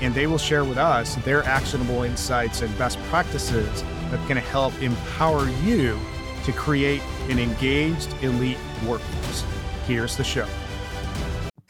and 0.00 0.14
they 0.14 0.26
will 0.26 0.38
share 0.38 0.64
with 0.64 0.78
us 0.78 1.14
their 1.16 1.42
actionable 1.44 2.02
insights 2.02 2.62
and 2.62 2.76
best 2.78 2.98
practices 3.04 3.82
that 4.10 4.26
can 4.26 4.36
help 4.36 4.80
empower 4.82 5.48
you 5.62 5.98
to 6.44 6.52
create 6.52 7.02
an 7.28 7.38
engaged 7.38 8.12
elite 8.22 8.58
workforce. 8.86 9.44
Here's 9.86 10.16
the 10.16 10.24
show. 10.24 10.46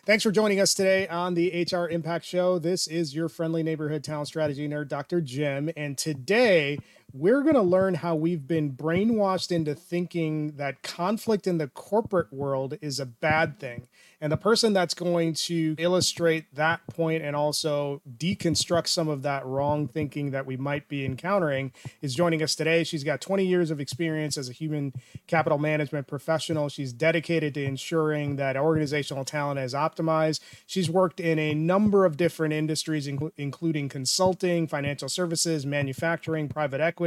Thanks 0.09 0.23
for 0.23 0.31
joining 0.31 0.59
us 0.59 0.73
today 0.73 1.07
on 1.07 1.35
the 1.35 1.67
HR 1.71 1.87
Impact 1.87 2.25
Show. 2.25 2.59
This 2.59 2.87
is 2.87 3.15
your 3.15 3.29
friendly 3.29 3.63
neighborhood 3.63 4.03
talent 4.03 4.29
strategy 4.29 4.67
nerd, 4.67 4.89
Dr. 4.89 5.21
Jim. 5.21 5.71
And 5.77 5.99
today 5.99 6.79
we're 7.13 7.43
going 7.43 7.55
to 7.55 7.63
learn 7.63 7.95
how 7.95 8.15
we've 8.15 8.47
been 8.47 8.73
brainwashed 8.73 9.51
into 9.51 9.75
thinking 9.75 10.53
that 10.57 10.83
conflict 10.83 11.47
in 11.47 11.59
the 11.59 11.69
corporate 11.69 12.33
world 12.33 12.77
is 12.81 13.01
a 13.01 13.07
bad 13.07 13.59
thing. 13.59 13.89
And 14.21 14.33
the 14.33 14.37
person 14.37 14.73
that's 14.73 14.95
going 14.95 15.35
to 15.35 15.77
illustrate 15.79 16.53
that 16.57 16.85
point 16.89 17.23
and 17.23 17.37
also 17.37 18.03
deconstruct 18.19 18.89
some 18.89 19.07
of 19.07 19.23
that 19.23 19.47
wrong 19.47 19.87
thinking 19.87 20.33
that 20.33 20.45
we 20.45 20.57
might 20.57 20.89
be 20.89 21.05
encountering 21.05 21.73
is 22.03 22.17
joining 22.17 22.43
us 22.43 22.57
today. 22.57 22.83
She's 22.83 23.05
got 23.05 23.21
20 23.21 23.47
years 23.47 23.71
of 23.71 23.79
experience 23.79 24.37
as 24.37 24.49
a 24.49 24.53
human 24.53 24.93
capital 25.29 25.57
management 25.57 26.09
professional. 26.09 26.69
She's 26.69 26.93
dedicated 26.93 27.55
to 27.55 27.63
ensuring 27.63 28.35
that 28.37 28.57
organizational 28.57 29.25
talent 29.25 29.61
is 29.61 29.73
optimized. 29.73 30.41
She's 30.67 30.91
worked 30.91 31.21
in 31.21 31.39
a 31.39 31.55
number 31.55 32.05
of 32.05 32.17
different 32.17 32.53
industries, 32.55 33.07
including 33.07 33.89
consulting, 33.89 34.67
financial 34.67 35.09
services, 35.09 35.65
manufacturing, 35.65 36.49
private 36.49 36.81
equity, 36.81 36.98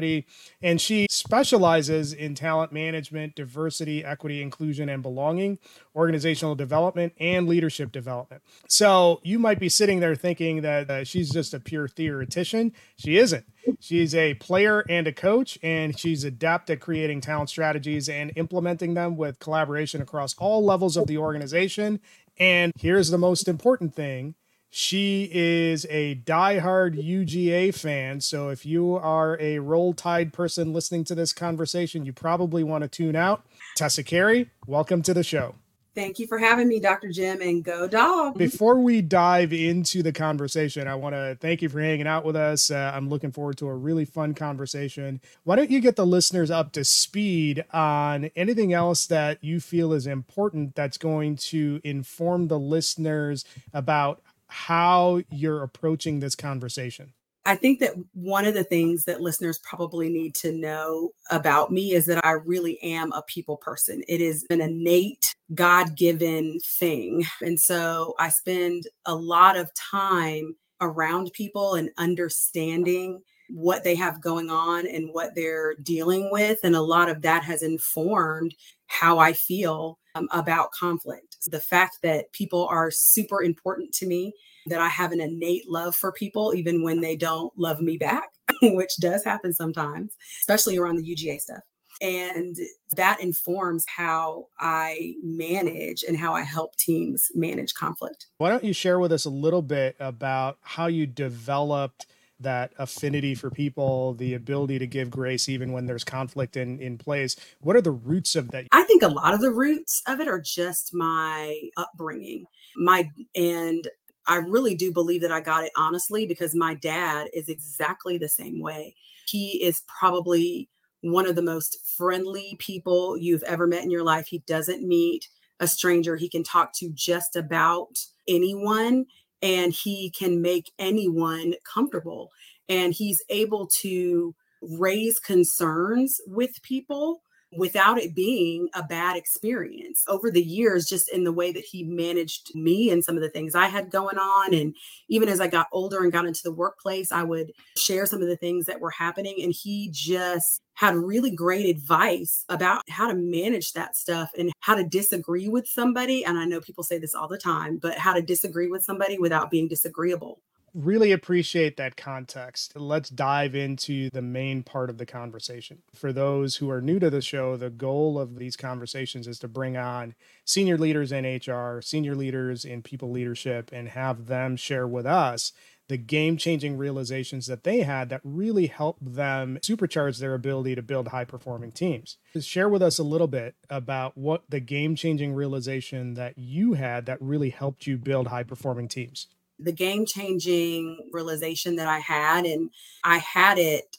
and 0.61 0.79
she 0.79 1.07
specializes 1.09 2.13
in 2.13 2.35
talent 2.35 2.71
management, 2.71 3.35
diversity, 3.35 4.03
equity, 4.03 4.41
inclusion, 4.41 4.89
and 4.89 5.03
belonging, 5.03 5.59
organizational 5.95 6.55
development 6.55 6.71
development 6.71 7.13
and 7.19 7.47
leadership 7.47 7.91
development. 7.91 8.41
So 8.67 9.19
you 9.23 9.39
might 9.39 9.59
be 9.59 9.69
sitting 9.69 9.99
there 9.99 10.15
thinking 10.15 10.61
that 10.61 10.89
uh, 10.89 11.03
she's 11.03 11.29
just 11.29 11.53
a 11.53 11.59
pure 11.59 11.87
theoretician. 11.87 12.73
She 12.97 13.17
isn't. 13.17 13.45
She's 13.79 14.15
a 14.15 14.33
player 14.35 14.83
and 14.89 15.05
a 15.05 15.13
coach, 15.13 15.59
and 15.61 15.97
she's 15.97 16.23
adept 16.23 16.69
at 16.69 16.79
creating 16.79 17.21
talent 17.21 17.49
strategies 17.49 18.09
and 18.09 18.31
implementing 18.35 18.93
them 18.93 19.17
with 19.17 19.39
collaboration 19.39 20.01
across 20.01 20.35
all 20.37 20.63
levels 20.65 20.97
of 20.97 21.07
the 21.07 21.17
organization. 21.17 21.99
And 22.39 22.71
here's 22.79 23.09
the 23.09 23.17
most 23.17 23.47
important 23.47 23.93
thing 23.93 24.35
she 24.73 25.29
is 25.33 25.85
a 25.89 26.15
diehard 26.15 26.95
UGA 26.95 27.75
fan. 27.75 28.21
So 28.21 28.47
if 28.47 28.65
you 28.65 28.95
are 28.95 29.37
a 29.41 29.59
roll 29.59 29.93
tide 29.93 30.31
person 30.31 30.71
listening 30.71 31.03
to 31.05 31.15
this 31.15 31.33
conversation, 31.33 32.05
you 32.05 32.13
probably 32.13 32.63
want 32.63 32.83
to 32.83 32.87
tune 32.87 33.17
out. 33.17 33.45
Tessa 33.75 34.01
Carey, 34.01 34.49
welcome 34.65 35.01
to 35.01 35.13
the 35.13 35.23
show. 35.23 35.55
Thank 35.93 36.19
you 36.19 36.27
for 36.27 36.37
having 36.37 36.69
me, 36.69 36.79
Dr. 36.79 37.09
Jim, 37.09 37.41
and 37.41 37.61
go 37.61 37.85
dog. 37.85 38.37
Before 38.37 38.79
we 38.79 39.01
dive 39.01 39.51
into 39.51 40.01
the 40.01 40.13
conversation, 40.13 40.87
I 40.87 40.95
want 40.95 41.15
to 41.15 41.37
thank 41.41 41.61
you 41.61 41.67
for 41.67 41.81
hanging 41.81 42.07
out 42.07 42.23
with 42.23 42.37
us. 42.37 42.71
Uh, 42.71 42.93
I'm 42.95 43.09
looking 43.09 43.33
forward 43.33 43.57
to 43.57 43.67
a 43.67 43.75
really 43.75 44.05
fun 44.05 44.33
conversation. 44.33 45.19
Why 45.43 45.57
don't 45.57 45.69
you 45.69 45.81
get 45.81 45.97
the 45.97 46.05
listeners 46.05 46.49
up 46.49 46.71
to 46.73 46.85
speed 46.85 47.65
on 47.73 48.31
anything 48.37 48.71
else 48.71 49.05
that 49.07 49.43
you 49.43 49.59
feel 49.59 49.91
is 49.91 50.07
important 50.07 50.75
that's 50.75 50.97
going 50.97 51.35
to 51.35 51.81
inform 51.83 52.47
the 52.47 52.59
listeners 52.59 53.43
about 53.73 54.21
how 54.51 55.21
you're 55.29 55.63
approaching 55.63 56.19
this 56.19 56.35
conversation? 56.35 57.13
I 57.45 57.55
think 57.55 57.79
that 57.79 57.93
one 58.13 58.45
of 58.45 58.53
the 58.53 58.63
things 58.63 59.05
that 59.05 59.21
listeners 59.21 59.57
probably 59.59 60.09
need 60.09 60.35
to 60.35 60.51
know 60.51 61.11
about 61.31 61.71
me 61.71 61.93
is 61.93 62.05
that 62.05 62.23
I 62.23 62.31
really 62.31 62.77
am 62.83 63.11
a 63.13 63.23
people 63.23 63.57
person. 63.57 64.03
It 64.07 64.21
is 64.21 64.45
an 64.49 64.61
innate, 64.61 65.33
God 65.55 65.95
given 65.95 66.59
thing. 66.63 67.25
And 67.41 67.59
so 67.59 68.13
I 68.19 68.29
spend 68.29 68.83
a 69.05 69.15
lot 69.15 69.57
of 69.57 69.73
time 69.73 70.55
around 70.81 71.31
people 71.33 71.75
and 71.75 71.89
understanding 71.97 73.21
what 73.53 73.83
they 73.83 73.95
have 73.95 74.21
going 74.21 74.49
on 74.49 74.87
and 74.87 75.09
what 75.11 75.35
they're 75.35 75.75
dealing 75.75 76.29
with. 76.31 76.59
And 76.63 76.75
a 76.75 76.81
lot 76.81 77.09
of 77.09 77.21
that 77.21 77.43
has 77.43 77.61
informed 77.61 78.55
how 78.87 79.19
I 79.19 79.33
feel 79.33 79.99
um, 80.15 80.27
about 80.31 80.71
conflict. 80.71 81.37
The 81.47 81.59
fact 81.59 81.97
that 82.03 82.31
people 82.33 82.67
are 82.69 82.91
super 82.91 83.43
important 83.43 83.93
to 83.95 84.07
me 84.07 84.33
that 84.67 84.79
I 84.79 84.89
have 84.89 85.11
an 85.11 85.21
innate 85.21 85.69
love 85.69 85.95
for 85.95 86.11
people, 86.11 86.53
even 86.55 86.83
when 86.83 87.01
they 87.01 87.15
don't 87.15 87.51
love 87.57 87.81
me 87.81 87.97
back, 87.97 88.29
which 88.61 88.97
does 88.99 89.23
happen 89.23 89.53
sometimes, 89.53 90.15
especially 90.41 90.77
around 90.77 90.97
the 90.97 91.15
UGA 91.15 91.39
stuff. 91.39 91.61
And 92.01 92.55
that 92.95 93.21
informs 93.21 93.85
how 93.87 94.47
I 94.59 95.13
manage 95.21 96.03
and 96.07 96.17
how 96.17 96.33
I 96.33 96.41
help 96.41 96.75
teams 96.77 97.27
manage 97.35 97.75
conflict. 97.75 98.25
Why 98.39 98.49
don't 98.49 98.63
you 98.63 98.73
share 98.73 98.99
with 98.99 99.11
us 99.11 99.25
a 99.25 99.29
little 99.29 99.61
bit 99.61 99.95
about 99.99 100.57
how 100.61 100.87
you 100.87 101.05
developed 101.05 102.07
that 102.43 102.73
affinity 102.77 103.35
for 103.35 103.49
people, 103.49 104.13
the 104.15 104.33
ability 104.33 104.79
to 104.79 104.87
give 104.87 105.09
grace 105.09 105.49
even 105.49 105.71
when 105.71 105.85
there's 105.85 106.03
conflict 106.03 106.57
in, 106.57 106.79
in 106.79 106.97
place? 106.97 107.35
What 107.59 107.75
are 107.75 107.81
the 107.81 107.91
roots 107.91 108.35
of 108.35 108.51
that? 108.51 108.67
I 108.71 108.83
think 108.83 109.03
a 109.03 109.07
lot 109.07 109.33
of 109.33 109.41
the 109.41 109.51
roots 109.51 110.01
of 110.07 110.19
it 110.19 110.27
are 110.27 110.41
just 110.41 110.93
my 110.93 111.59
upbringing. 111.77 112.45
My 112.75 113.09
and 113.35 113.87
I 114.27 114.37
really 114.37 114.75
do 114.75 114.91
believe 114.91 115.21
that 115.21 115.31
I 115.31 115.41
got 115.41 115.63
it 115.63 115.71
honestly 115.75 116.25
because 116.25 116.55
my 116.55 116.75
dad 116.75 117.27
is 117.33 117.49
exactly 117.49 118.17
the 118.17 118.29
same 118.29 118.61
way. 118.61 118.95
He 119.27 119.63
is 119.63 119.81
probably 119.99 120.69
one 121.01 121.25
of 121.25 121.35
the 121.35 121.41
most 121.41 121.77
friendly 121.97 122.55
people 122.59 123.17
you've 123.17 123.43
ever 123.43 123.65
met 123.65 123.83
in 123.83 123.91
your 123.91 124.03
life. 124.03 124.27
He 124.27 124.39
doesn't 124.39 124.87
meet 124.87 125.27
a 125.59 125.67
stranger. 125.67 126.15
He 126.15 126.29
can 126.29 126.43
talk 126.43 126.73
to 126.73 126.91
just 126.93 127.35
about 127.35 127.99
anyone 128.27 129.05
and 129.41 129.73
he 129.73 130.11
can 130.11 130.41
make 130.41 130.71
anyone 130.79 131.55
comfortable. 131.63 132.31
And 132.69 132.93
he's 132.93 133.23
able 133.29 133.67
to 133.81 134.35
raise 134.61 135.19
concerns 135.19 136.21
with 136.27 136.61
people 136.61 137.21
without 137.57 137.97
it 137.97 138.15
being 138.15 138.69
a 138.73 138.83
bad 138.83 139.17
experience. 139.17 140.03
Over 140.07 140.31
the 140.31 140.43
years 140.43 140.85
just 140.85 141.09
in 141.09 141.23
the 141.23 141.31
way 141.31 141.51
that 141.51 141.63
he 141.63 141.83
managed 141.83 142.53
me 142.55 142.89
and 142.89 143.03
some 143.03 143.15
of 143.15 143.21
the 143.21 143.29
things 143.29 143.55
i 143.55 143.67
had 143.67 143.89
going 143.89 144.17
on 144.17 144.53
and 144.53 144.75
even 145.07 145.29
as 145.29 145.39
i 145.39 145.47
got 145.47 145.67
older 145.71 146.03
and 146.03 146.11
got 146.11 146.25
into 146.25 146.41
the 146.43 146.51
workplace 146.51 147.11
i 147.11 147.23
would 147.23 147.51
share 147.77 148.05
some 148.05 148.21
of 148.21 148.27
the 148.27 148.35
things 148.35 148.65
that 148.65 148.79
were 148.79 148.91
happening 148.91 149.35
and 149.41 149.53
he 149.53 149.89
just 149.91 150.61
had 150.73 150.95
really 150.95 151.31
great 151.31 151.65
advice 151.65 152.45
about 152.49 152.81
how 152.89 153.07
to 153.07 153.15
manage 153.15 153.73
that 153.73 153.95
stuff 153.95 154.31
and 154.37 154.51
how 154.59 154.75
to 154.75 154.83
disagree 154.83 155.47
with 155.47 155.67
somebody 155.67 156.23
and 156.25 156.37
i 156.37 156.45
know 156.45 156.61
people 156.61 156.83
say 156.83 156.97
this 156.97 157.15
all 157.15 157.27
the 157.27 157.37
time 157.37 157.77
but 157.77 157.97
how 157.97 158.13
to 158.13 158.21
disagree 158.21 158.67
with 158.67 158.83
somebody 158.83 159.17
without 159.17 159.51
being 159.51 159.67
disagreeable 159.67 160.41
really 160.73 161.11
appreciate 161.11 161.77
that 161.77 161.97
context. 161.97 162.73
Let's 162.75 163.09
dive 163.09 163.55
into 163.55 164.09
the 164.09 164.21
main 164.21 164.63
part 164.63 164.89
of 164.89 164.97
the 164.97 165.05
conversation. 165.05 165.79
For 165.93 166.13
those 166.13 166.57
who 166.57 166.69
are 166.69 166.81
new 166.81 166.99
to 166.99 167.09
the 167.09 167.21
show, 167.21 167.57
the 167.57 167.69
goal 167.69 168.19
of 168.19 168.37
these 168.37 168.55
conversations 168.55 169.27
is 169.27 169.39
to 169.39 169.47
bring 169.47 169.77
on 169.77 170.15
senior 170.45 170.77
leaders 170.77 171.11
in 171.11 171.25
HR, 171.25 171.81
senior 171.81 172.15
leaders 172.15 172.65
in 172.65 172.81
people 172.81 173.11
leadership, 173.11 173.69
and 173.73 173.89
have 173.89 174.27
them 174.27 174.55
share 174.55 174.87
with 174.87 175.05
us 175.05 175.51
the 175.87 175.97
game 175.97 176.37
changing 176.37 176.77
realizations 176.77 177.47
that 177.47 177.65
they 177.65 177.81
had 177.81 178.07
that 178.07 178.21
really 178.23 178.67
helped 178.67 179.13
them 179.13 179.59
supercharge 179.61 180.19
their 180.19 180.33
ability 180.33 180.73
to 180.73 180.81
build 180.81 181.09
high 181.09 181.25
performing 181.25 181.69
teams. 181.69 182.15
Just 182.31 182.47
share 182.47 182.69
with 182.69 182.81
us 182.81 182.97
a 182.97 183.03
little 183.03 183.27
bit 183.27 183.55
about 183.69 184.17
what 184.17 184.43
the 184.47 184.61
game 184.61 184.95
changing 184.95 185.33
realization 185.33 186.13
that 186.13 186.37
you 186.37 186.73
had 186.73 187.05
that 187.07 187.21
really 187.21 187.49
helped 187.49 187.87
you 187.87 187.97
build 187.97 188.27
high 188.27 188.43
performing 188.43 188.87
teams 188.87 189.27
the 189.61 189.71
game 189.71 190.05
changing 190.05 191.09
realization 191.11 191.75
that 191.77 191.87
I 191.87 191.99
had, 191.99 192.45
and 192.45 192.69
I 193.03 193.17
had 193.17 193.57
it 193.57 193.97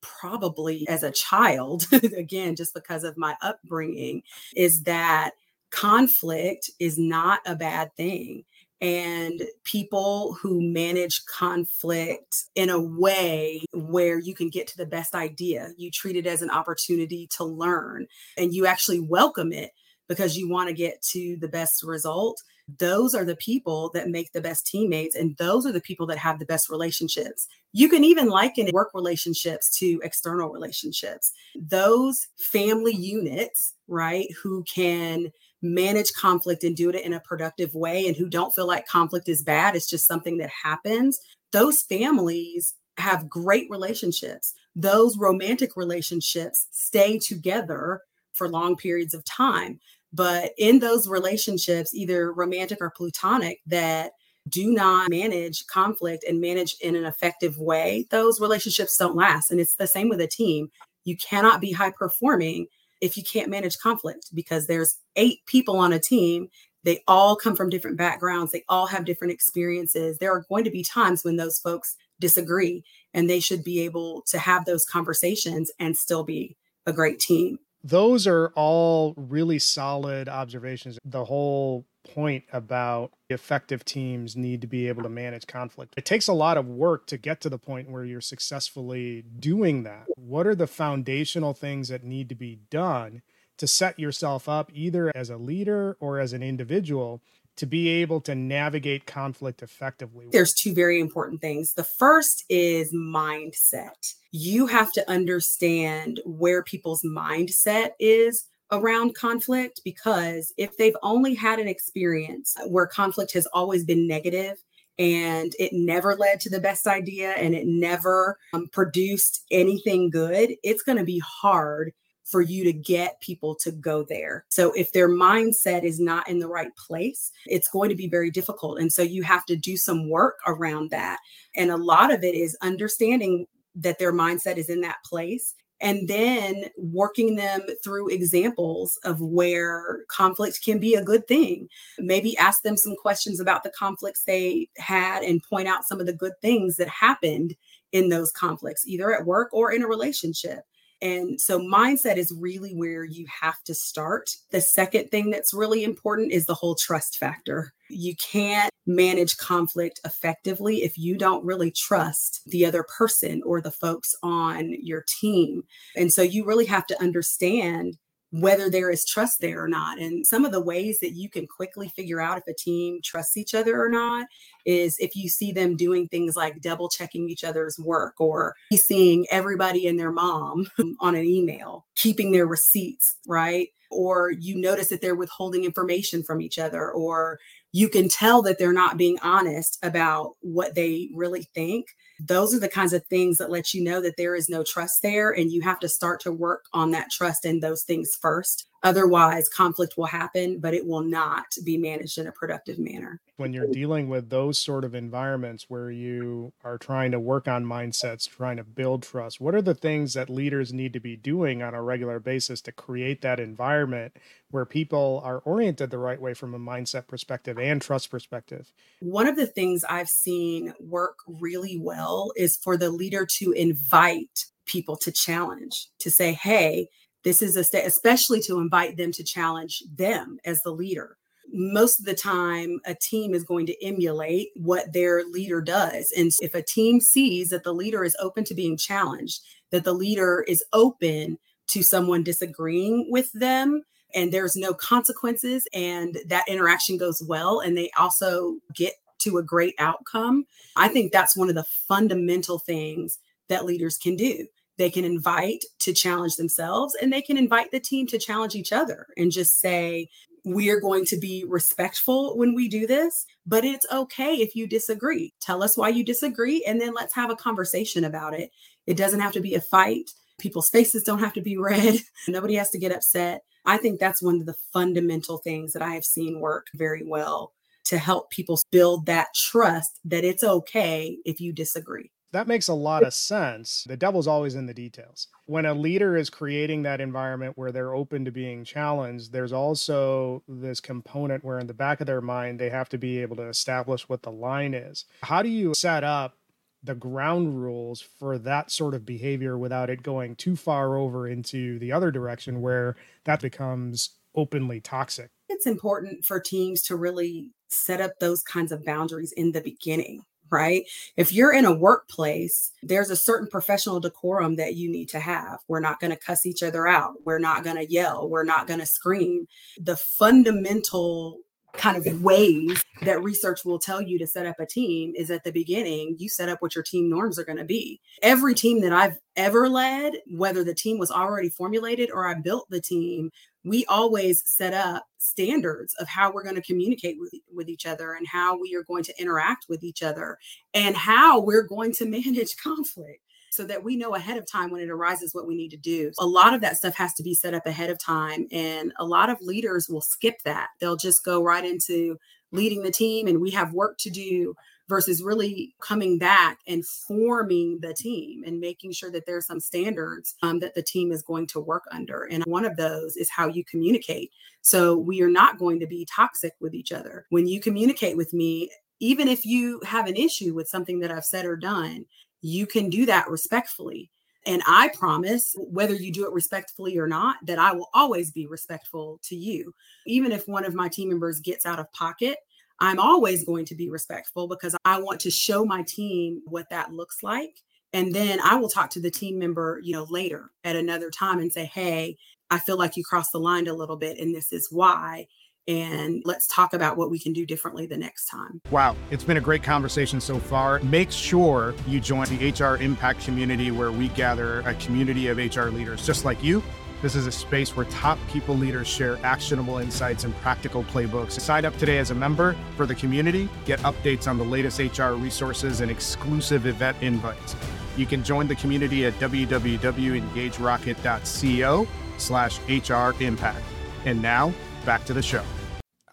probably 0.00 0.86
as 0.88 1.02
a 1.02 1.10
child, 1.10 1.86
again, 1.92 2.56
just 2.56 2.74
because 2.74 3.04
of 3.04 3.16
my 3.16 3.34
upbringing, 3.42 4.22
is 4.54 4.84
that 4.84 5.32
conflict 5.70 6.70
is 6.78 6.98
not 6.98 7.40
a 7.46 7.54
bad 7.54 7.94
thing. 7.96 8.44
And 8.80 9.42
people 9.64 10.36
who 10.40 10.60
manage 10.60 11.24
conflict 11.26 12.44
in 12.54 12.70
a 12.70 12.80
way 12.80 13.62
where 13.72 14.20
you 14.20 14.34
can 14.34 14.50
get 14.50 14.68
to 14.68 14.76
the 14.76 14.86
best 14.86 15.16
idea, 15.16 15.70
you 15.76 15.90
treat 15.90 16.14
it 16.14 16.28
as 16.28 16.42
an 16.42 16.50
opportunity 16.50 17.26
to 17.36 17.44
learn 17.44 18.06
and 18.36 18.54
you 18.54 18.66
actually 18.66 19.00
welcome 19.00 19.52
it 19.52 19.72
because 20.08 20.36
you 20.36 20.48
want 20.48 20.68
to 20.68 20.74
get 20.74 21.00
to 21.12 21.36
the 21.40 21.48
best 21.48 21.82
result. 21.82 22.42
Those 22.78 23.14
are 23.14 23.24
the 23.24 23.36
people 23.36 23.90
that 23.94 24.08
make 24.08 24.32
the 24.32 24.40
best 24.40 24.66
teammates 24.66 25.14
and 25.14 25.36
those 25.38 25.64
are 25.66 25.72
the 25.72 25.80
people 25.80 26.06
that 26.06 26.18
have 26.18 26.38
the 26.38 26.44
best 26.44 26.68
relationships. 26.68 27.46
You 27.72 27.88
can 27.88 28.04
even 28.04 28.28
liken 28.28 28.68
work 28.72 28.90
relationships 28.92 29.70
to 29.78 30.00
external 30.02 30.50
relationships. 30.50 31.32
Those 31.54 32.26
family 32.38 32.94
units 32.94 33.74
right 33.86 34.26
who 34.42 34.64
can 34.64 35.32
manage 35.62 36.12
conflict 36.12 36.62
and 36.62 36.76
do 36.76 36.90
it 36.90 37.04
in 37.04 37.12
a 37.12 37.20
productive 37.20 37.74
way 37.74 38.06
and 38.06 38.16
who 38.16 38.28
don't 38.28 38.54
feel 38.54 38.66
like 38.66 38.86
conflict 38.86 39.28
is 39.28 39.42
bad 39.42 39.74
it's 39.74 39.88
just 39.88 40.06
something 40.06 40.38
that 40.38 40.50
happens. 40.62 41.18
Those 41.52 41.82
families 41.82 42.74
have 42.98 43.28
great 43.28 43.66
relationships. 43.70 44.54
Those 44.76 45.16
romantic 45.16 45.76
relationships 45.76 46.66
stay 46.70 47.18
together 47.18 48.02
for 48.32 48.48
long 48.48 48.76
periods 48.76 49.14
of 49.14 49.24
time 49.24 49.80
but 50.12 50.52
in 50.58 50.78
those 50.78 51.08
relationships, 51.08 51.94
either 51.94 52.32
romantic 52.32 52.78
or 52.80 52.90
platonic, 52.90 53.60
that 53.66 54.12
do 54.48 54.72
not 54.72 55.10
manage 55.10 55.66
conflict 55.66 56.24
and 56.26 56.40
manage 56.40 56.74
in 56.80 56.96
an 56.96 57.04
effective 57.04 57.58
way, 57.58 58.06
those 58.10 58.40
relationships 58.40 58.96
don't 58.96 59.16
last. 59.16 59.50
And 59.50 59.60
it's 59.60 59.74
the 59.74 59.86
same 59.86 60.08
with 60.08 60.20
a 60.20 60.26
team. 60.26 60.70
You 61.04 61.16
cannot 61.16 61.60
be 61.60 61.72
high 61.72 61.92
performing 61.92 62.66
if 63.00 63.16
you 63.16 63.22
can't 63.22 63.50
manage 63.50 63.78
conflict 63.78 64.30
because 64.34 64.66
there's 64.66 64.96
eight 65.16 65.44
people 65.46 65.76
on 65.76 65.92
a 65.92 66.00
team. 66.00 66.48
They 66.84 67.02
all 67.06 67.36
come 67.36 67.54
from 67.54 67.68
different 67.68 67.98
backgrounds, 67.98 68.52
they 68.52 68.64
all 68.68 68.86
have 68.86 69.04
different 69.04 69.32
experiences. 69.32 70.18
There 70.18 70.32
are 70.32 70.46
going 70.48 70.64
to 70.64 70.70
be 70.70 70.82
times 70.82 71.24
when 71.24 71.36
those 71.36 71.58
folks 71.58 71.96
disagree, 72.20 72.82
and 73.12 73.28
they 73.28 73.40
should 73.40 73.62
be 73.62 73.80
able 73.80 74.22
to 74.28 74.38
have 74.38 74.64
those 74.64 74.84
conversations 74.84 75.70
and 75.78 75.96
still 75.96 76.24
be 76.24 76.56
a 76.86 76.92
great 76.92 77.18
team 77.18 77.58
those 77.84 78.26
are 78.26 78.52
all 78.54 79.14
really 79.16 79.58
solid 79.58 80.28
observations. 80.28 80.98
The 81.04 81.24
whole 81.24 81.86
point 82.14 82.44
about 82.52 83.12
effective 83.28 83.84
teams 83.84 84.36
need 84.36 84.60
to 84.62 84.66
be 84.66 84.88
able 84.88 85.02
to 85.02 85.08
manage 85.08 85.46
conflict. 85.46 85.94
It 85.96 86.04
takes 86.04 86.28
a 86.28 86.32
lot 86.32 86.56
of 86.56 86.66
work 86.66 87.06
to 87.08 87.18
get 87.18 87.40
to 87.42 87.50
the 87.50 87.58
point 87.58 87.90
where 87.90 88.04
you're 88.04 88.20
successfully 88.20 89.24
doing 89.38 89.82
that. 89.82 90.06
What 90.16 90.46
are 90.46 90.54
the 90.54 90.66
foundational 90.66 91.54
things 91.54 91.88
that 91.88 92.04
need 92.04 92.28
to 92.30 92.34
be 92.34 92.60
done 92.70 93.22
to 93.58 93.66
set 93.66 93.98
yourself 93.98 94.48
up 94.48 94.70
either 94.72 95.12
as 95.14 95.30
a 95.30 95.36
leader 95.36 95.96
or 96.00 96.18
as 96.18 96.32
an 96.32 96.42
individual 96.42 97.20
to 97.58 97.66
be 97.66 97.88
able 97.88 98.20
to 98.22 98.34
navigate 98.34 99.06
conflict 99.06 99.62
effectively? 99.62 100.28
There's 100.32 100.54
two 100.54 100.74
very 100.74 101.00
important 101.00 101.40
things. 101.40 101.74
The 101.74 101.84
first 101.84 102.44
is 102.48 102.92
mindset. 102.94 104.14
You 104.32 104.66
have 104.66 104.92
to 104.92 105.10
understand 105.10 106.20
where 106.24 106.62
people's 106.62 107.02
mindset 107.04 107.90
is 107.98 108.46
around 108.70 109.14
conflict 109.14 109.80
because 109.84 110.52
if 110.56 110.76
they've 110.76 110.96
only 111.02 111.34
had 111.34 111.58
an 111.58 111.68
experience 111.68 112.54
where 112.66 112.86
conflict 112.86 113.32
has 113.32 113.46
always 113.52 113.84
been 113.84 114.06
negative 114.06 114.56
and 114.98 115.52
it 115.58 115.72
never 115.72 116.16
led 116.16 116.40
to 116.40 116.50
the 116.50 116.60
best 116.60 116.86
idea 116.86 117.30
and 117.32 117.54
it 117.54 117.66
never 117.66 118.36
um, 118.52 118.66
produced 118.72 119.44
anything 119.50 120.10
good, 120.10 120.54
it's 120.62 120.82
going 120.82 120.98
to 120.98 121.04
be 121.04 121.22
hard 121.24 121.92
for 122.28 122.42
you 122.42 122.62
to 122.64 122.72
get 122.72 123.20
people 123.20 123.54
to 123.54 123.72
go 123.72 124.02
there. 124.02 124.44
So 124.50 124.72
if 124.72 124.92
their 124.92 125.08
mindset 125.08 125.82
is 125.82 125.98
not 125.98 126.28
in 126.28 126.38
the 126.38 126.48
right 126.48 126.74
place, 126.76 127.32
it's 127.46 127.68
going 127.68 127.88
to 127.88 127.96
be 127.96 128.08
very 128.08 128.30
difficult. 128.30 128.78
And 128.78 128.92
so 128.92 129.02
you 129.02 129.22
have 129.22 129.46
to 129.46 129.56
do 129.56 129.76
some 129.76 130.10
work 130.10 130.38
around 130.46 130.90
that. 130.90 131.20
And 131.56 131.70
a 131.70 131.76
lot 131.76 132.12
of 132.12 132.22
it 132.22 132.34
is 132.34 132.56
understanding 132.60 133.46
that 133.76 133.98
their 133.98 134.12
mindset 134.12 134.56
is 134.56 134.68
in 134.68 134.82
that 134.82 134.98
place 135.04 135.54
and 135.80 136.08
then 136.08 136.64
working 136.76 137.36
them 137.36 137.60
through 137.82 138.08
examples 138.08 138.98
of 139.04 139.20
where 139.20 140.00
conflict 140.08 140.62
can 140.64 140.78
be 140.78 140.94
a 140.94 141.04
good 141.04 141.26
thing. 141.28 141.68
Maybe 141.98 142.36
ask 142.36 142.62
them 142.62 142.76
some 142.76 142.96
questions 142.96 143.38
about 143.40 143.62
the 143.62 143.70
conflicts 143.70 144.24
they 144.24 144.68
had 144.76 145.22
and 145.22 145.42
point 145.42 145.68
out 145.68 145.84
some 145.84 146.00
of 146.00 146.06
the 146.06 146.12
good 146.12 146.32
things 146.42 146.76
that 146.76 146.88
happened 146.88 147.54
in 147.92 148.08
those 148.08 148.32
conflicts, 148.32 148.86
either 148.86 149.14
at 149.14 149.24
work 149.24 149.48
or 149.52 149.72
in 149.72 149.82
a 149.82 149.88
relationship. 149.88 150.64
And 151.00 151.40
so 151.40 151.58
mindset 151.58 152.16
is 152.16 152.34
really 152.36 152.74
where 152.74 153.04
you 153.04 153.26
have 153.40 153.62
to 153.64 153.74
start. 153.74 154.30
The 154.50 154.60
second 154.60 155.10
thing 155.10 155.30
that's 155.30 155.54
really 155.54 155.84
important 155.84 156.32
is 156.32 156.46
the 156.46 156.54
whole 156.54 156.74
trust 156.74 157.18
factor. 157.18 157.72
You 157.88 158.14
can't 158.16 158.70
manage 158.86 159.36
conflict 159.36 160.00
effectively 160.04 160.82
if 160.82 160.98
you 160.98 161.16
don't 161.16 161.44
really 161.44 161.70
trust 161.70 162.42
the 162.46 162.66
other 162.66 162.84
person 162.96 163.42
or 163.44 163.60
the 163.60 163.70
folks 163.70 164.14
on 164.22 164.74
your 164.82 165.04
team. 165.20 165.62
And 165.96 166.12
so 166.12 166.22
you 166.22 166.44
really 166.44 166.66
have 166.66 166.86
to 166.86 167.00
understand 167.00 167.96
whether 168.30 168.68
there 168.68 168.90
is 168.90 169.04
trust 169.04 169.40
there 169.40 169.62
or 169.62 169.68
not. 169.68 169.98
And 169.98 170.26
some 170.26 170.44
of 170.44 170.52
the 170.52 170.60
ways 170.60 171.00
that 171.00 171.12
you 171.12 171.30
can 171.30 171.46
quickly 171.46 171.88
figure 171.88 172.20
out 172.20 172.38
if 172.38 172.46
a 172.46 172.54
team 172.54 173.00
trusts 173.02 173.36
each 173.36 173.54
other 173.54 173.82
or 173.82 173.88
not 173.88 174.26
is 174.66 174.96
if 174.98 175.16
you 175.16 175.28
see 175.28 175.50
them 175.50 175.76
doing 175.76 176.08
things 176.08 176.36
like 176.36 176.60
double 176.60 176.88
checking 176.88 177.28
each 177.28 177.44
other's 177.44 177.78
work 177.78 178.14
or 178.20 178.54
CCing 178.72 179.24
everybody 179.30 179.86
and 179.86 179.98
their 179.98 180.12
mom 180.12 180.66
on 181.00 181.14
an 181.14 181.24
email, 181.24 181.86
keeping 181.96 182.32
their 182.32 182.46
receipts, 182.46 183.16
right? 183.26 183.68
Or 183.90 184.30
you 184.30 184.60
notice 184.60 184.88
that 184.88 185.00
they're 185.00 185.14
withholding 185.14 185.64
information 185.64 186.22
from 186.22 186.42
each 186.42 186.58
other, 186.58 186.90
or 186.90 187.38
you 187.72 187.88
can 187.88 188.10
tell 188.10 188.42
that 188.42 188.58
they're 188.58 188.72
not 188.72 188.98
being 188.98 189.18
honest 189.22 189.78
about 189.82 190.32
what 190.40 190.74
they 190.74 191.08
really 191.14 191.44
think 191.54 191.86
those 192.20 192.54
are 192.54 192.60
the 192.60 192.68
kinds 192.68 192.92
of 192.92 193.04
things 193.06 193.38
that 193.38 193.50
let 193.50 193.72
you 193.72 193.82
know 193.82 194.00
that 194.00 194.16
there 194.16 194.34
is 194.34 194.48
no 194.48 194.62
trust 194.64 195.02
there 195.02 195.30
and 195.30 195.52
you 195.52 195.60
have 195.62 195.78
to 195.80 195.88
start 195.88 196.20
to 196.20 196.32
work 196.32 196.66
on 196.72 196.90
that 196.90 197.10
trust 197.10 197.44
in 197.44 197.60
those 197.60 197.82
things 197.82 198.16
first 198.20 198.66
Otherwise, 198.82 199.48
conflict 199.48 199.96
will 199.96 200.06
happen, 200.06 200.60
but 200.60 200.74
it 200.74 200.86
will 200.86 201.02
not 201.02 201.46
be 201.64 201.76
managed 201.76 202.18
in 202.18 202.26
a 202.26 202.32
productive 202.32 202.78
manner. 202.78 203.20
When 203.36 203.52
you're 203.52 203.66
dealing 203.66 204.08
with 204.08 204.30
those 204.30 204.58
sort 204.58 204.84
of 204.84 204.94
environments 204.94 205.66
where 205.68 205.90
you 205.90 206.52
are 206.64 206.78
trying 206.78 207.12
to 207.12 207.20
work 207.20 207.48
on 207.48 207.64
mindsets, 207.64 208.28
trying 208.28 208.56
to 208.56 208.64
build 208.64 209.02
trust, 209.02 209.40
what 209.40 209.54
are 209.54 209.62
the 209.62 209.74
things 209.74 210.14
that 210.14 210.30
leaders 210.30 210.72
need 210.72 210.92
to 210.92 211.00
be 211.00 211.16
doing 211.16 211.62
on 211.62 211.74
a 211.74 211.82
regular 211.82 212.20
basis 212.20 212.60
to 212.62 212.72
create 212.72 213.22
that 213.22 213.40
environment 213.40 214.16
where 214.50 214.64
people 214.64 215.20
are 215.24 215.38
oriented 215.38 215.90
the 215.90 215.98
right 215.98 216.20
way 216.20 216.34
from 216.34 216.54
a 216.54 216.58
mindset 216.58 217.06
perspective 217.08 217.58
and 217.58 217.82
trust 217.82 218.10
perspective? 218.10 218.72
One 219.00 219.26
of 219.26 219.36
the 219.36 219.46
things 219.46 219.84
I've 219.88 220.08
seen 220.08 220.72
work 220.80 221.18
really 221.26 221.78
well 221.80 222.32
is 222.36 222.56
for 222.56 222.76
the 222.76 222.90
leader 222.90 223.26
to 223.38 223.52
invite 223.52 224.46
people 224.66 224.96
to 224.98 225.10
challenge, 225.10 225.88
to 225.98 226.10
say, 226.10 226.32
hey, 226.32 226.88
this 227.28 227.42
is 227.42 227.56
a 227.56 227.64
state, 227.64 227.84
especially 227.84 228.40
to 228.40 228.58
invite 228.58 228.96
them 228.96 229.12
to 229.12 229.22
challenge 229.22 229.82
them 229.94 230.38
as 230.46 230.62
the 230.62 230.70
leader. 230.70 231.18
Most 231.52 231.98
of 231.98 232.06
the 232.06 232.14
time, 232.14 232.80
a 232.86 232.94
team 232.94 233.34
is 233.34 233.44
going 233.44 233.66
to 233.66 233.84
emulate 233.84 234.48
what 234.56 234.94
their 234.94 235.24
leader 235.24 235.60
does. 235.60 236.10
And 236.16 236.32
if 236.40 236.54
a 236.54 236.62
team 236.62 237.00
sees 237.00 237.50
that 237.50 237.64
the 237.64 237.74
leader 237.74 238.02
is 238.02 238.16
open 238.18 238.44
to 238.44 238.54
being 238.54 238.78
challenged, 238.78 239.42
that 239.72 239.84
the 239.84 239.92
leader 239.92 240.42
is 240.48 240.64
open 240.72 241.38
to 241.66 241.82
someone 241.82 242.22
disagreeing 242.22 243.08
with 243.10 243.30
them, 243.34 243.82
and 244.14 244.32
there's 244.32 244.56
no 244.56 244.72
consequences, 244.72 245.68
and 245.74 246.16
that 246.28 246.48
interaction 246.48 246.96
goes 246.96 247.22
well, 247.22 247.60
and 247.60 247.76
they 247.76 247.90
also 247.98 248.54
get 248.74 248.94
to 249.18 249.36
a 249.36 249.42
great 249.42 249.74
outcome, 249.78 250.46
I 250.76 250.88
think 250.88 251.12
that's 251.12 251.36
one 251.36 251.50
of 251.50 251.56
the 251.56 251.66
fundamental 251.86 252.58
things 252.58 253.18
that 253.50 253.66
leaders 253.66 253.98
can 253.98 254.16
do 254.16 254.46
they 254.78 254.90
can 254.90 255.04
invite 255.04 255.64
to 255.80 255.92
challenge 255.92 256.36
themselves 256.36 256.96
and 257.02 257.12
they 257.12 257.20
can 257.20 257.36
invite 257.36 257.70
the 257.70 257.80
team 257.80 258.06
to 258.06 258.18
challenge 258.18 258.54
each 258.54 258.72
other 258.72 259.08
and 259.16 259.30
just 259.32 259.60
say 259.60 260.08
we 260.44 260.70
are 260.70 260.80
going 260.80 261.04
to 261.04 261.18
be 261.18 261.44
respectful 261.46 262.36
when 262.38 262.54
we 262.54 262.68
do 262.68 262.86
this, 262.86 263.26
but 263.46 263.64
it's 263.64 263.86
okay 263.92 264.36
if 264.36 264.54
you 264.54 264.66
disagree. 264.66 265.34
Tell 265.40 265.62
us 265.62 265.76
why 265.76 265.90
you 265.90 266.04
disagree, 266.04 266.64
and 266.66 266.80
then 266.80 266.94
let's 266.94 267.14
have 267.14 267.30
a 267.30 267.36
conversation 267.36 268.04
about 268.04 268.34
it. 268.34 268.50
It 268.86 268.96
doesn't 268.96 269.20
have 269.20 269.32
to 269.32 269.40
be 269.40 269.54
a 269.54 269.60
fight. 269.60 270.10
People's 270.38 270.70
faces 270.70 271.02
don't 271.02 271.18
have 271.18 271.34
to 271.34 271.42
be 271.42 271.58
red. 271.58 271.98
Nobody 272.28 272.54
has 272.54 272.70
to 272.70 272.78
get 272.78 272.92
upset. 272.92 273.42
I 273.66 273.76
think 273.76 274.00
that's 274.00 274.22
one 274.22 274.36
of 274.40 274.46
the 274.46 274.56
fundamental 274.72 275.38
things 275.38 275.72
that 275.72 275.82
I 275.82 275.90
have 275.90 276.04
seen 276.04 276.40
work 276.40 276.68
very 276.74 277.02
well 277.04 277.52
to 277.86 277.98
help 277.98 278.30
people 278.30 278.58
build 278.70 279.06
that 279.06 279.28
trust 279.34 279.98
that 280.04 280.24
it's 280.24 280.44
okay 280.44 281.18
if 281.24 281.40
you 281.40 281.52
disagree. 281.52 282.10
That 282.32 282.46
makes 282.46 282.68
a 282.68 282.74
lot 282.74 283.04
of 283.04 283.14
sense. 283.14 283.84
The 283.88 283.96
devil's 283.96 284.26
always 284.26 284.54
in 284.54 284.66
the 284.66 284.74
details. 284.74 285.28
When 285.46 285.64
a 285.64 285.72
leader 285.72 286.16
is 286.16 286.28
creating 286.28 286.82
that 286.82 287.00
environment 287.00 287.56
where 287.56 287.72
they're 287.72 287.94
open 287.94 288.24
to 288.26 288.30
being 288.30 288.64
challenged, 288.64 289.32
there's 289.32 289.52
also 289.52 290.42
this 290.46 290.80
component 290.80 291.42
where 291.42 291.58
in 291.58 291.66
the 291.66 291.74
back 291.74 292.00
of 292.00 292.06
their 292.06 292.20
mind, 292.20 292.58
they 292.58 292.68
have 292.68 292.90
to 292.90 292.98
be 292.98 293.18
able 293.22 293.36
to 293.36 293.48
establish 293.48 294.08
what 294.08 294.22
the 294.22 294.32
line 294.32 294.74
is. 294.74 295.06
How 295.22 295.42
do 295.42 295.48
you 295.48 295.72
set 295.74 296.04
up 296.04 296.34
the 296.82 296.94
ground 296.94 297.62
rules 297.62 298.00
for 298.00 298.38
that 298.38 298.70
sort 298.70 298.94
of 298.94 299.06
behavior 299.06 299.56
without 299.56 299.90
it 299.90 300.02
going 300.02 300.36
too 300.36 300.54
far 300.54 300.96
over 300.96 301.26
into 301.26 301.78
the 301.78 301.92
other 301.92 302.10
direction 302.10 302.60
where 302.60 302.94
that 303.24 303.40
becomes 303.40 304.10
openly 304.34 304.80
toxic? 304.80 305.30
It's 305.48 305.66
important 305.66 306.26
for 306.26 306.40
teams 306.40 306.82
to 306.82 306.96
really 306.96 307.52
set 307.68 308.02
up 308.02 308.12
those 308.20 308.42
kinds 308.42 308.70
of 308.70 308.84
boundaries 308.84 309.32
in 309.32 309.52
the 309.52 309.62
beginning 309.62 310.24
right? 310.50 310.84
If 311.16 311.32
you're 311.32 311.52
in 311.52 311.64
a 311.64 311.74
workplace, 311.74 312.72
there's 312.82 313.10
a 313.10 313.16
certain 313.16 313.48
professional 313.48 314.00
decorum 314.00 314.56
that 314.56 314.76
you 314.76 314.90
need 314.90 315.08
to 315.10 315.20
have. 315.20 315.60
We're 315.68 315.80
not 315.80 316.00
going 316.00 316.10
to 316.10 316.16
cuss 316.16 316.46
each 316.46 316.62
other 316.62 316.86
out. 316.86 317.14
We're 317.24 317.38
not 317.38 317.64
going 317.64 317.76
to 317.76 317.90
yell. 317.90 318.28
We're 318.28 318.44
not 318.44 318.66
going 318.66 318.80
to 318.80 318.86
scream. 318.86 319.46
The 319.80 319.96
fundamental 319.96 321.40
kind 321.74 321.96
of 321.96 322.22
ways 322.22 322.82
that 323.02 323.22
research 323.22 323.64
will 323.64 323.78
tell 323.78 324.00
you 324.00 324.18
to 324.18 324.26
set 324.26 324.46
up 324.46 324.58
a 324.58 324.66
team 324.66 325.12
is 325.14 325.30
at 325.30 325.44
the 325.44 325.52
beginning 325.52 326.16
you 326.18 326.28
set 326.28 326.48
up 326.48 326.60
what 326.60 326.74
your 326.74 326.82
team 326.82 327.10
norms 327.10 327.38
are 327.38 327.44
going 327.44 327.58
to 327.58 327.64
be 327.64 328.00
every 328.22 328.54
team 328.54 328.80
that 328.80 328.92
i've 328.92 329.18
ever 329.36 329.68
led 329.68 330.14
whether 330.34 330.64
the 330.64 330.74
team 330.74 330.98
was 330.98 331.10
already 331.10 331.48
formulated 331.48 332.10
or 332.10 332.26
i 332.26 332.34
built 332.34 332.66
the 332.70 332.80
team 332.80 333.30
we 333.68 333.84
always 333.86 334.42
set 334.46 334.74
up 334.74 335.06
standards 335.18 335.94
of 336.00 336.08
how 336.08 336.32
we're 336.32 336.42
going 336.42 336.54
to 336.54 336.62
communicate 336.62 337.18
with, 337.18 337.32
with 337.52 337.68
each 337.68 337.86
other 337.86 338.14
and 338.14 338.26
how 338.26 338.58
we 338.58 338.74
are 338.74 338.84
going 338.84 339.04
to 339.04 339.20
interact 339.20 339.66
with 339.68 339.82
each 339.82 340.02
other 340.02 340.38
and 340.74 340.96
how 340.96 341.40
we're 341.40 341.66
going 341.66 341.92
to 341.92 342.06
manage 342.08 342.56
conflict 342.62 343.22
so 343.50 343.64
that 343.64 343.82
we 343.82 343.96
know 343.96 344.14
ahead 344.14 344.38
of 344.38 344.46
time 344.46 344.70
when 344.70 344.80
it 344.80 344.90
arises 344.90 345.34
what 345.34 345.46
we 345.46 345.56
need 345.56 345.70
to 345.70 345.76
do. 345.76 346.12
A 346.18 346.26
lot 346.26 346.54
of 346.54 346.60
that 346.60 346.76
stuff 346.76 346.94
has 346.94 347.14
to 347.14 347.22
be 347.22 347.34
set 347.34 347.54
up 347.54 347.66
ahead 347.66 347.90
of 347.90 347.98
time. 347.98 348.46
And 348.52 348.92
a 348.98 349.04
lot 349.04 349.30
of 349.30 349.40
leaders 349.40 349.88
will 349.88 350.00
skip 350.00 350.36
that. 350.44 350.68
They'll 350.78 350.96
just 350.96 351.24
go 351.24 351.42
right 351.42 351.64
into 351.64 352.18
leading 352.52 352.82
the 352.82 352.90
team 352.90 353.26
and 353.26 353.40
we 353.40 353.50
have 353.50 353.72
work 353.72 353.98
to 353.98 354.10
do 354.10 354.54
versus 354.88 355.22
really 355.22 355.74
coming 355.80 356.18
back 356.18 356.58
and 356.66 356.84
forming 356.84 357.78
the 357.80 357.92
team 357.92 358.42
and 358.46 358.58
making 358.58 358.92
sure 358.92 359.10
that 359.10 359.26
there's 359.26 359.46
some 359.46 359.60
standards 359.60 360.34
um, 360.42 360.60
that 360.60 360.74
the 360.74 360.82
team 360.82 361.12
is 361.12 361.22
going 361.22 361.46
to 361.46 361.60
work 361.60 361.84
under. 361.92 362.24
And 362.24 362.42
one 362.44 362.64
of 362.64 362.76
those 362.76 363.16
is 363.16 363.30
how 363.30 363.48
you 363.48 363.64
communicate. 363.64 364.32
So 364.62 364.96
we 364.96 365.22
are 365.22 365.30
not 365.30 365.58
going 365.58 365.78
to 365.80 365.86
be 365.86 366.06
toxic 366.06 366.54
with 366.60 366.74
each 366.74 366.92
other. 366.92 367.26
When 367.30 367.46
you 367.46 367.60
communicate 367.60 368.16
with 368.16 368.32
me, 368.32 368.70
even 369.00 369.28
if 369.28 369.44
you 369.46 369.80
have 369.84 370.06
an 370.06 370.16
issue 370.16 370.54
with 370.54 370.68
something 370.68 371.00
that 371.00 371.12
I've 371.12 371.24
said 371.24 371.44
or 371.44 371.56
done, 371.56 372.06
you 372.40 372.66
can 372.66 372.88
do 372.90 373.06
that 373.06 373.28
respectfully. 373.28 374.10
And 374.46 374.62
I 374.66 374.90
promise, 374.94 375.54
whether 375.58 375.94
you 375.94 376.10
do 376.10 376.24
it 376.24 376.32
respectfully 376.32 376.96
or 376.96 377.06
not, 377.06 377.36
that 377.44 377.58
I 377.58 377.72
will 377.72 377.90
always 377.92 378.30
be 378.30 378.46
respectful 378.46 379.20
to 379.24 379.36
you. 379.36 379.74
Even 380.06 380.32
if 380.32 380.48
one 380.48 380.64
of 380.64 380.74
my 380.74 380.88
team 380.88 381.10
members 381.10 381.40
gets 381.40 381.66
out 381.66 381.78
of 381.78 381.92
pocket, 381.92 382.38
I'm 382.80 383.00
always 383.00 383.44
going 383.44 383.64
to 383.66 383.74
be 383.74 383.90
respectful 383.90 384.46
because 384.48 384.76
I 384.84 385.00
want 385.00 385.20
to 385.20 385.30
show 385.30 385.64
my 385.64 385.82
team 385.82 386.42
what 386.46 386.70
that 386.70 386.92
looks 386.92 387.22
like. 387.22 387.56
And 387.92 388.14
then 388.14 388.38
I 388.40 388.56
will 388.56 388.68
talk 388.68 388.90
to 388.90 389.00
the 389.00 389.10
team 389.10 389.38
member, 389.38 389.80
you 389.82 389.92
know, 389.92 390.06
later 390.10 390.50
at 390.64 390.76
another 390.76 391.10
time 391.10 391.38
and 391.38 391.52
say, 391.52 391.64
hey, 391.64 392.16
I 392.50 392.58
feel 392.58 392.76
like 392.76 392.96
you 392.96 393.04
crossed 393.04 393.32
the 393.32 393.40
line 393.40 393.66
a 393.66 393.74
little 393.74 393.96
bit, 393.96 394.18
and 394.18 394.34
this 394.34 394.52
is 394.52 394.68
why 394.70 395.26
and 395.68 396.22
let's 396.24 396.46
talk 396.46 396.72
about 396.72 396.96
what 396.96 397.10
we 397.10 397.18
can 397.18 397.34
do 397.34 397.44
differently 397.44 397.84
the 397.86 397.96
next 397.96 398.24
time. 398.24 398.60
Wow, 398.70 398.96
it's 399.10 399.22
been 399.22 399.36
a 399.36 399.40
great 399.40 399.62
conversation 399.62 400.18
so 400.20 400.38
far. 400.38 400.80
Make 400.80 401.12
sure 401.12 401.74
you 401.86 402.00
join 402.00 402.26
the 402.26 402.50
HR 402.50 402.78
Impact 402.82 403.20
community 403.20 403.70
where 403.70 403.92
we 403.92 404.08
gather 404.08 404.60
a 404.60 404.72
community 404.74 405.28
of 405.28 405.36
HR 405.36 405.68
leaders 405.68 406.06
just 406.06 406.24
like 406.24 406.42
you. 406.42 406.62
This 407.02 407.14
is 407.14 407.28
a 407.28 407.32
space 407.32 407.76
where 407.76 407.86
top 407.86 408.18
people 408.28 408.56
leaders 408.56 408.88
share 408.88 409.24
actionable 409.24 409.78
insights 409.78 410.24
and 410.24 410.34
practical 410.36 410.82
playbooks. 410.84 411.40
Sign 411.40 411.64
up 411.64 411.76
today 411.76 411.98
as 411.98 412.10
a 412.10 412.14
member 412.14 412.56
for 412.76 412.86
the 412.86 412.94
community, 412.94 413.48
get 413.66 413.78
updates 413.80 414.26
on 414.26 414.38
the 414.38 414.44
latest 414.44 414.80
HR 414.80 415.12
resources 415.12 415.80
and 415.80 415.92
exclusive 415.92 416.66
event 416.66 416.96
invites. 417.00 417.54
You 417.96 418.06
can 418.06 418.24
join 418.24 418.48
the 418.48 418.56
community 418.56 419.06
at 419.06 419.12
www.engagerocket.co 419.14 421.88
slash 422.16 422.58
HR 422.68 423.12
impact. 423.22 423.64
And 424.04 424.22
now, 424.22 424.52
back 424.84 425.04
to 425.04 425.12
the 425.12 425.22
show. 425.22 425.44